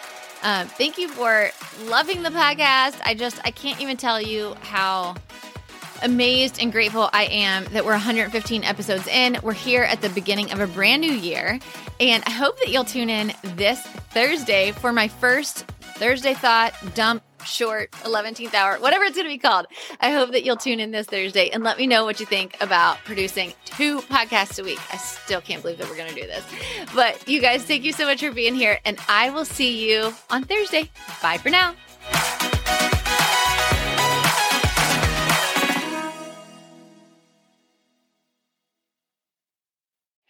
Um, 0.43 0.67
thank 0.67 0.97
you 0.97 1.08
for 1.08 1.49
loving 1.86 2.23
the 2.23 2.30
podcast. 2.30 2.99
I 3.04 3.13
just, 3.15 3.39
I 3.43 3.51
can't 3.51 3.80
even 3.82 3.97
tell 3.97 4.21
you 4.21 4.56
how 4.62 5.15
amazed 6.01 6.60
and 6.60 6.71
grateful 6.71 7.10
I 7.13 7.25
am 7.25 7.65
that 7.65 7.86
we're 7.86 7.91
115 7.91 8.63
episodes 8.63 9.08
in. 9.08 9.38
We're 9.41 9.54
here 9.54 9.84
at 9.84 10.01
the 10.01 10.10
beginning 10.10 10.51
of 10.51 10.60
a 10.60 10.67
brand 10.67 11.01
new 11.01 11.13
year. 11.13 11.60
And 11.99 12.23
I 12.25 12.32
hope 12.32 12.60
that 12.60 12.69
you'll 12.69 12.84
tune 12.84 13.10
in 13.10 13.34
this 13.43 13.82
Thursday 13.82 14.71
for 14.71 14.91
my 14.91 15.08
first 15.08 15.60
Thursday 15.97 16.34
Thought 16.34 16.73
Dump 16.93 17.23
short 17.46 17.92
11th 17.92 18.54
hour, 18.54 18.78
whatever 18.80 19.04
it's 19.06 19.16
going 19.16 19.28
to 19.28 19.34
be 19.34 19.38
called. 19.38 19.68
I 20.00 20.12
hope 20.12 20.32
that 20.32 20.44
you'll 20.44 20.58
tune 20.58 20.80
in 20.80 20.92
this 20.92 21.08
Thursday 21.08 21.50
and 21.50 21.64
let 21.64 21.78
me 21.78 21.88
know 21.88 22.06
what 22.06 22.20
you 22.20 22.26
think 22.26 22.58
about 22.62 22.98
producing 23.06 23.54
two 23.66 24.02
podcasts 24.02 24.60
a 24.60 24.64
week. 24.64 24.80
I 24.94 24.98
still 24.98 25.42
can't 25.42 25.62
believe 25.62 25.78
that 25.78 25.90
we're 25.90 25.98
going 25.98 26.14
to 26.14 26.22
do 26.22 26.28
this. 26.28 26.44
But 26.94 27.28
you 27.28 27.42
guys, 27.42 27.64
thank 27.64 27.84
you 27.84 27.92
so 27.92 28.06
much 28.06 28.20
for 28.22 28.32
being 28.32 28.56
here, 28.56 28.80
and 28.86 28.98
I 29.08 29.30
will 29.30 29.46
see 29.46 29.90
you 29.90 30.14
on 30.30 30.44
Thursday. 30.44 30.90
Bye 31.22 31.38
for 31.38 31.50
now. 31.50 31.76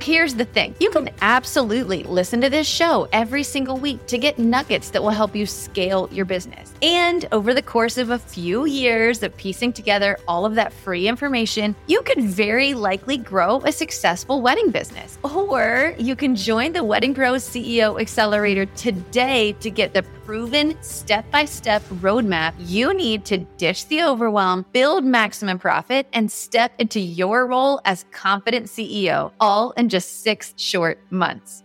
Here's 0.00 0.34
the 0.34 0.44
thing 0.44 0.74
you 0.80 0.90
can 0.90 1.10
absolutely 1.20 2.04
listen 2.04 2.40
to 2.40 2.48
this 2.48 2.66
show 2.66 3.08
every 3.12 3.42
single 3.42 3.76
week 3.76 4.06
to 4.06 4.16
get 4.16 4.38
nuggets 4.38 4.90
that 4.90 5.02
will 5.02 5.10
help 5.10 5.34
you 5.34 5.44
scale 5.44 6.08
your 6.12 6.24
business. 6.24 6.72
And 6.82 7.26
over 7.32 7.52
the 7.52 7.62
course 7.62 7.98
of 7.98 8.10
a 8.10 8.18
few 8.18 8.64
years 8.66 9.22
of 9.22 9.36
piecing 9.36 9.72
together 9.72 10.16
all 10.28 10.46
of 10.46 10.54
that 10.54 10.72
free 10.72 11.08
information, 11.08 11.74
you 11.88 12.00
could 12.02 12.22
very 12.22 12.74
likely 12.74 13.18
grow 13.18 13.60
a 13.64 13.72
successful 13.72 14.40
wedding 14.40 14.70
business. 14.70 15.18
Or 15.24 15.94
you 15.98 16.14
can 16.14 16.36
join 16.36 16.72
the 16.72 16.84
Wedding 16.84 17.12
Pro 17.12 17.32
CEO 17.34 18.00
Accelerator 18.00 18.66
today 18.66 19.52
to 19.54 19.70
get 19.70 19.94
the 19.94 20.04
proven 20.28 20.76
step 20.82 21.28
by 21.30 21.42
step 21.46 21.82
roadmap 22.02 22.52
you 22.58 22.92
need 22.92 23.24
to 23.24 23.38
ditch 23.56 23.86
the 23.88 24.02
overwhelm, 24.02 24.64
build 24.72 25.02
maximum 25.02 25.58
profit, 25.58 26.06
and 26.12 26.30
step 26.30 26.70
into 26.78 27.00
your 27.00 27.46
role 27.46 27.80
as 27.86 28.04
confident 28.12 28.66
CEO, 28.66 29.32
all 29.40 29.70
in 29.72 29.88
just 29.98 30.22
six 30.22 30.54
short 30.56 31.00
months. 31.10 31.64